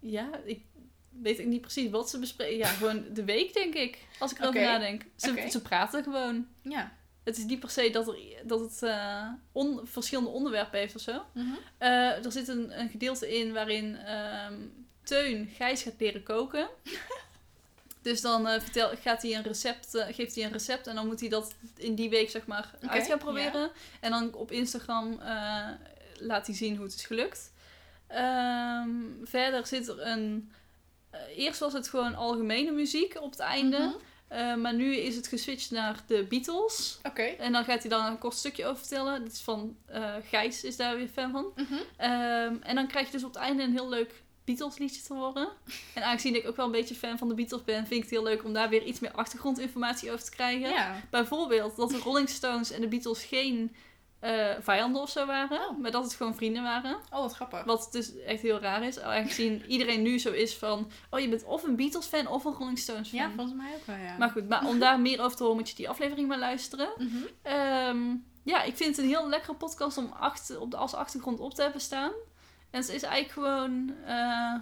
[0.00, 0.62] ja, ik
[1.08, 2.56] weet ook niet precies wat ze bespreken.
[2.56, 5.02] Ja, gewoon de week denk ik, als ik erover nadenk.
[5.16, 6.46] Ze, ze praten gewoon.
[6.62, 6.92] Ja.
[7.24, 11.00] Het is niet per se dat, er, dat het eh, on- verschillende onderwerpen heeft of
[11.00, 11.22] zo.
[11.34, 11.54] Mhm.
[11.78, 14.54] Eh, er zit een, een gedeelte in waarin ehm,
[15.02, 16.68] Teun Gijs gaat leren koken.
[18.06, 21.06] Dus dan eh, vertel, gaat hij een recept, eh, geeft hij een recept en dan
[21.06, 23.70] moet hij dat in die week zeg maar uit gaan proberen.
[24.00, 25.68] En dan op Instagram eh,
[26.18, 27.52] laat hij zien hoe het is gelukt.
[28.06, 28.90] Ehm,
[29.22, 30.52] verder zit er een...
[31.36, 33.78] eerst was het gewoon algemene muziek op het einde.
[33.78, 34.60] Mhm.
[34.60, 36.98] Maar nu is het geswitcht naar de Beatles.
[37.02, 37.22] Oké.
[37.22, 39.24] En dan gaat hij dan een kort stukje over vertellen.
[39.24, 39.76] Dat is van
[40.22, 41.52] Gijs is daar weer fan van.
[41.54, 41.74] Mhm.
[41.96, 45.14] Ehm, en dan krijg je dus op het einde een heel leuk Beatles liedje te
[45.14, 45.48] horen.
[45.94, 48.10] En aangezien ik ook wel een beetje fan van de Beatles ben, vind ik het
[48.10, 50.68] heel leuk om daar weer iets meer achtergrondinformatie over te krijgen.
[50.70, 51.00] Ja.
[51.10, 53.76] Bijvoorbeeld dat de Rolling Stones en de Beatles geen
[54.20, 55.78] eh, vijanden of zo waren, Oh.
[55.78, 56.94] maar dat het gewoon vrienden waren.
[56.94, 57.64] Oh, wat grappig.
[57.64, 61.44] Wat dus echt heel raar is, aangezien iedereen nu zo is van, oh je bent
[61.44, 63.18] of een Beatles fan of een Rolling Stones fan.
[63.18, 64.16] Ja, volgens mij ook wel, ja.
[64.18, 66.88] Maar goed, maar om daar meer over te horen moet je die aflevering maar luisteren.
[66.98, 67.16] Mhm.
[67.42, 71.40] Ehm, ja, ik vind het een heel lekkere podcast om achter, op de, als achtergrond
[71.40, 72.12] op te hebben staan.
[72.70, 73.94] En het is eigenlijk gewoon...
[74.06, 74.54] eh,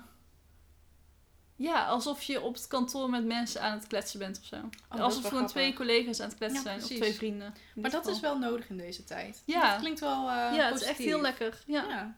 [1.56, 4.56] ja, alsof je op het kantoor met mensen aan het kletsen bent of zo.
[4.56, 5.50] Oh, alsof gewoon grappig.
[5.50, 6.80] twee collega's aan het kletsen Ja, zijn.
[6.80, 7.54] Of twee vrienden.
[7.74, 9.42] Maar dat is wel nodig in deze tijd.
[9.46, 9.70] Ja.
[9.70, 11.62] Dat klinkt wel eh Ja, het is echt heel lekker.
[11.66, 11.84] Ja.
[11.88, 12.16] Ja.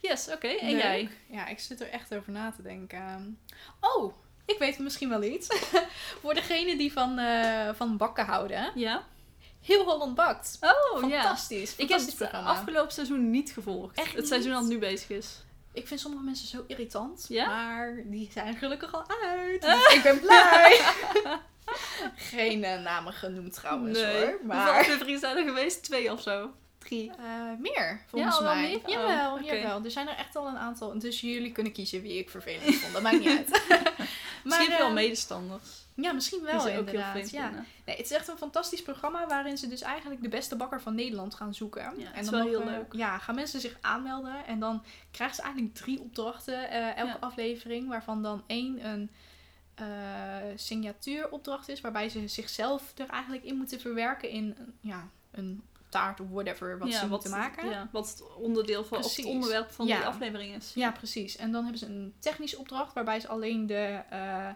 [0.00, 0.46] Yes, oké.
[0.48, 1.08] En jij?
[1.26, 3.38] Ja, ik zit er echt over na te denken.
[3.80, 4.14] Oh,
[4.44, 5.46] ik weet misschien wel iets.
[6.20, 8.72] Voor degene die van, eh, van bakken houden.
[8.74, 9.02] Ja?
[9.62, 10.58] Heel Holland bakt.
[10.60, 11.22] Oh, ja.
[11.22, 11.76] Fantastisch.
[11.76, 12.50] Ik heb het programma.
[12.50, 13.98] afgelopen seizoen niet gevolgd.
[13.98, 15.44] Echt het seizoen dat nu bezig is.
[15.72, 17.24] Ik vind sommige mensen zo irritant.
[17.28, 17.46] Ja?
[17.46, 19.62] Maar die zijn gelukkig al uit.
[19.62, 20.80] Dus ik ben blij.
[22.16, 24.10] Geen eh, namen genoemd trouwens hoor.
[24.10, 25.82] Hoeveel Maar afleveringen zijn er geweest?
[25.82, 26.50] Twee of zo.
[26.78, 27.10] Drie.
[27.10, 28.62] Eh, meer, volgens mij.
[28.70, 28.78] meer?
[28.78, 29.54] Oh, Jawel, oké.
[29.54, 29.84] jawel.
[29.84, 30.98] Er zijn er echt al een aantal.
[30.98, 32.92] Dus jullie kunnen kiezen wie ik vervelend vond.
[32.92, 33.48] Dat maakt niet uit.
[34.44, 35.81] Misschien heb je wel eh, medestanders.
[35.94, 37.30] Ja, misschien wel ook heel inderdaad.
[37.30, 37.44] ja.
[37.46, 37.66] vinden.
[37.86, 40.94] Nee, het is echt een fantastisch programma waarin ze dus eigenlijk de beste bakker van
[40.94, 41.82] Nederland gaan zoeken.
[41.98, 42.92] Ja, en is dan wel heel mogen- leuk.
[42.92, 47.16] Ja, gaan mensen zich aanmelden en dan krijgen ze eigenlijk drie opdrachten eh, elke Ja.
[47.20, 49.10] aflevering, waarvan dan één een
[49.74, 49.86] eh,
[50.56, 56.20] signatuuropdracht is, waarbij ze zichzelf er eigenlijk in moeten verwerken in een- ja, een taart
[56.20, 57.70] of whatever wat ja, ze wat, moeten maken.
[57.70, 60.72] Ja, wat het onderdeel van, het onderwerp van die aflevering is.
[60.74, 61.36] Ja, precies.
[61.36, 64.48] En dan hebben ze een technische opdracht waarbij ze alleen de, eh,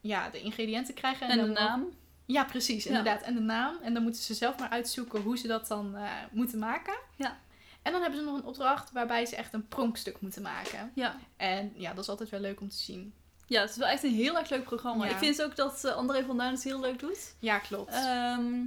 [0.00, 1.28] ja, de ingrediënten krijgen.
[1.28, 1.88] En de naam.
[2.26, 2.88] Ja, precies, Ja.
[2.90, 3.22] inderdaad.
[3.22, 3.76] En de naam.
[3.82, 6.94] En dan moeten ze zelf maar uitzoeken hoe ze dat dan eh, moeten maken.
[7.16, 7.38] Ja.
[7.82, 10.90] En dan hebben ze nog een opdracht waarbij ze echt een pronkstuk moeten maken.
[10.94, 11.16] Ja.
[11.36, 13.12] En ja, dat is altijd wel leuk om te zien.
[13.46, 15.04] ja, het is wel echt een heel erg leuk programma.
[15.04, 15.10] Ja.
[15.10, 17.34] Ik vind ook dat eh, André van Duin het heel leuk doet.
[17.38, 17.92] Ja, klopt.
[17.92, 18.64] Ehm,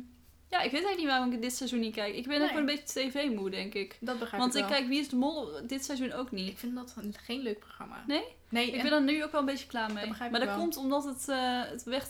[0.51, 2.15] ja, ik weet eigenlijk niet waarom ik dit seizoen niet kijk.
[2.15, 2.43] Ik ben Nee.
[2.47, 3.97] ook wel een beetje tv-moe, denk ik.
[3.99, 4.77] dat begrijp Want ik ik wel.
[4.77, 6.49] kijk Wie is de Mol dit seizoen ook niet.
[6.49, 8.03] Ik vind dat een- geen leuk programma.
[8.07, 8.23] Nee?
[8.49, 10.07] Nee, Ik en- ben er nu ook wel een beetje klaar mee.
[10.07, 10.57] Dat maar ik dat wel.
[10.57, 12.09] komt omdat het, eh, het werd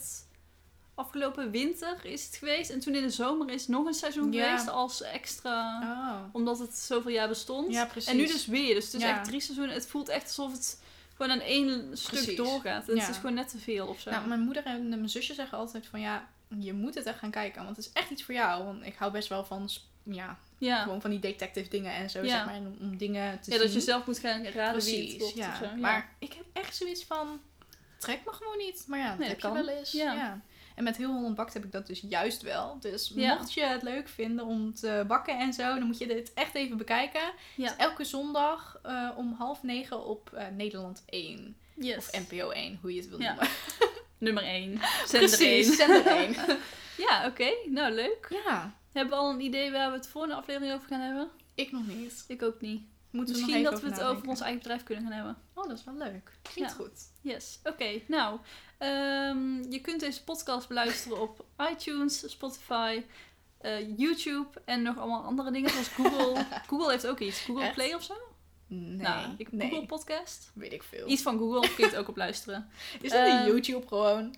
[0.95, 2.69] afgelopen winter is het geweest.
[2.69, 4.43] En toen in de zomer is nog een seizoen Ja.
[4.45, 5.79] geweest als extra.
[5.83, 6.29] Oh.
[6.31, 7.71] Omdat het zoveel jaar bestond.
[7.73, 8.09] Ja, precies.
[8.09, 8.73] en nu dus weer.
[8.75, 9.09] Dus het is Ja.
[9.17, 9.75] echt drie seizoenen.
[9.75, 10.81] Het voelt echt alsof het
[11.15, 12.89] gewoon aan één stuk doorgaat.
[12.89, 14.09] En het is gewoon net te veel of zo.
[14.09, 16.27] Nou, mijn moeder en mijn zusje zeggen altijd van ja,
[16.59, 17.63] je moet het echt gaan kijken.
[17.63, 18.63] Want het is echt iets voor jou.
[18.63, 19.69] Want ik hou best wel van,
[20.03, 20.83] ja, ja.
[20.83, 22.27] gewoon van die detective dingen en zo, Ja.
[22.29, 22.55] zeg maar.
[22.57, 23.65] Om, om dingen te ja, zien.
[23.65, 25.49] dat je zelf moet gaan raden wie het Precies, ja.
[25.49, 25.63] of zo.
[25.63, 25.75] Ja.
[25.75, 27.41] Maar ik heb echt zoiets van,
[27.97, 28.83] trek me gewoon niet.
[28.87, 29.91] Maar ja, dat Nee, heb dat je wel eens.
[29.91, 30.41] Ja.
[30.75, 32.79] En met heel Holland Bakt heb ik dat dus juist wel.
[32.79, 36.33] Dus mocht je het leuk vinden om te bakken en zo, dan moet je dit
[36.33, 37.33] echt even bekijken.
[37.55, 41.55] Dus elke zondag eh, om half negen op eh, Nederland 1.
[41.75, 41.97] Yes.
[41.97, 43.47] Of NPO 1, hoe je het wil noemen.
[44.21, 44.79] Nummer 1.
[45.05, 45.37] Zender 1.
[45.37, 46.35] Precies, zender 1.
[46.97, 47.49] Ja, oké.
[47.65, 48.27] Nou, leuk.
[48.45, 51.29] ja, Hebben we al een idee waar we het voor een aflevering over gaan hebben?
[51.55, 52.25] ik nog niet.
[52.27, 52.81] Ik ook niet.
[53.11, 55.37] Moeten we nog Misschien dat we het over ons eigen bedrijf kunnen gaan hebben.
[55.53, 56.31] Oh, dat is wel leuk.
[56.41, 56.77] Klinkt Ja.
[56.77, 56.99] goed.
[57.21, 58.01] Yes, oké.
[58.07, 58.39] Nou,
[58.77, 63.03] ehm, je kunt deze podcast beluisteren op iTunes, Spotify,
[63.57, 66.45] eh, YouTube en nog allemaal andere dingen zoals Google.
[66.69, 67.39] Google heeft ook iets.
[67.39, 67.73] Google Echt?
[67.73, 68.13] Play of zo?
[68.73, 69.69] Nee, nou, ik, nee.
[69.69, 70.51] Google Podcast.
[70.53, 71.07] Weet ik veel.
[71.07, 72.69] Iets van Google kun je het ook op luisteren.
[73.01, 74.35] Is dat een YouTube gewoon?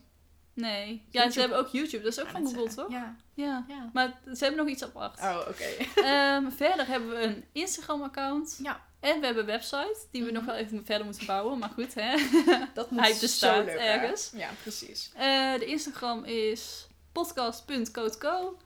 [0.54, 1.06] Nee.
[1.10, 2.04] Ja, ze hebben ook YouTube.
[2.04, 2.92] Dat is ook van Google, toch?
[2.92, 3.16] Ja.
[3.34, 3.66] Ja.
[3.68, 3.90] ja.
[3.94, 5.20] Maar ze hebben nog iets apart.
[5.20, 5.64] Oh, oké.
[6.10, 8.60] Ehm, verder hebben we een Instagram-account.
[8.64, 8.82] Ja.
[9.00, 10.36] En we hebben een website, die we Mhm.
[10.38, 11.60] nog wel even verder moeten bouwen.
[11.60, 12.16] Maar goed, hè.
[12.74, 13.72] Dat moet Hij zo bestaat hè?
[13.72, 14.32] ergens.
[14.36, 15.12] Ja, precies.
[15.16, 18.58] Eh, de Instagram is podcast.codeco.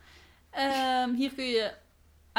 [0.50, 1.72] Ehm hier kun je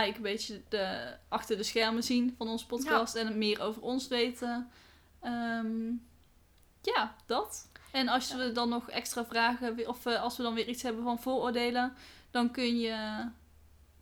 [0.03, 4.07] eigenlijk een beetje de, achter de schermen zien van onze podcast en meer over ons
[4.07, 4.69] weten.
[5.21, 5.87] Ehm,
[6.81, 7.67] ja, dat.
[7.91, 11.03] En als we dan nog extra vragen, of eh, als we dan weer iets hebben
[11.03, 11.93] van vooroordelen,
[12.31, 13.27] dan kun je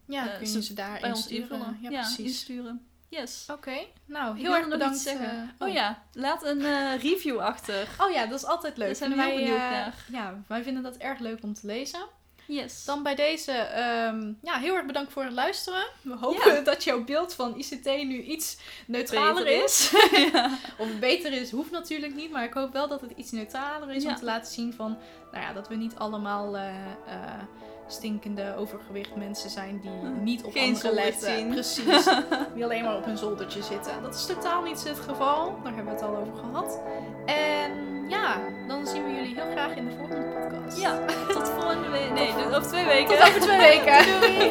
[0.10, 1.78] Ja, Eh, kun ze- je ze daar bij ons invullen.
[1.82, 2.26] Ja, Ja, precies.
[2.26, 2.86] insturen.
[3.10, 3.46] Yes.
[3.52, 4.98] Oké, nou, Ik heel erg bedankt.
[5.00, 5.54] zeggen.
[5.60, 6.62] eh, oh ja, laat een
[6.98, 7.88] review achter.
[8.00, 8.88] Oh ja, dat is altijd leuk.
[8.88, 10.06] Daar zijn we heel benieuwd naar.
[10.12, 12.00] Ja, wij vinden dat erg leuk om te lezen.
[12.48, 12.86] Yes.
[12.86, 15.88] Dan bij deze, ehm, ja, heel erg bedankt voor het luisteren.
[16.02, 16.62] We hopen Ja.
[16.62, 19.92] dat jouw beeld van ICT nu iets neutraler Beter is.
[20.34, 20.58] ja.
[20.78, 22.32] Of beter is, hoeft natuurlijk niet.
[22.32, 24.10] Maar ik hoop wel dat het iets neutraler is Ja.
[24.10, 24.98] om te laten zien van,
[25.32, 26.70] nou ja, dat we niet allemaal eh,
[27.08, 27.42] eh,
[27.88, 30.24] stinkende overgewicht mensen zijn die Hm.
[30.24, 31.36] niet op Geen zolder letten.
[31.38, 31.50] zien.
[31.50, 32.10] Precies.
[32.56, 33.92] die alleen maar op hun zoldertje zitten.
[34.02, 35.56] Dat is totaal niet het geval.
[35.64, 36.82] Daar hebben we het al over gehad.
[37.26, 37.72] En
[38.10, 38.36] ja,
[38.68, 40.82] dan zien we jullie heel graag in de volgende podcast.
[40.82, 41.00] Ja,
[41.34, 42.12] tot volgende week.
[42.14, 43.18] Nee, over twee weken.
[43.18, 43.98] Tot over twee weken.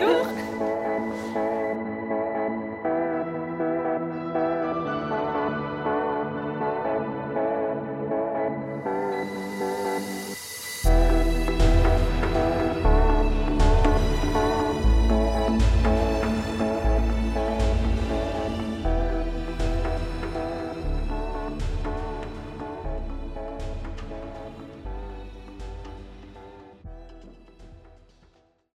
[0.00, 0.24] Doei.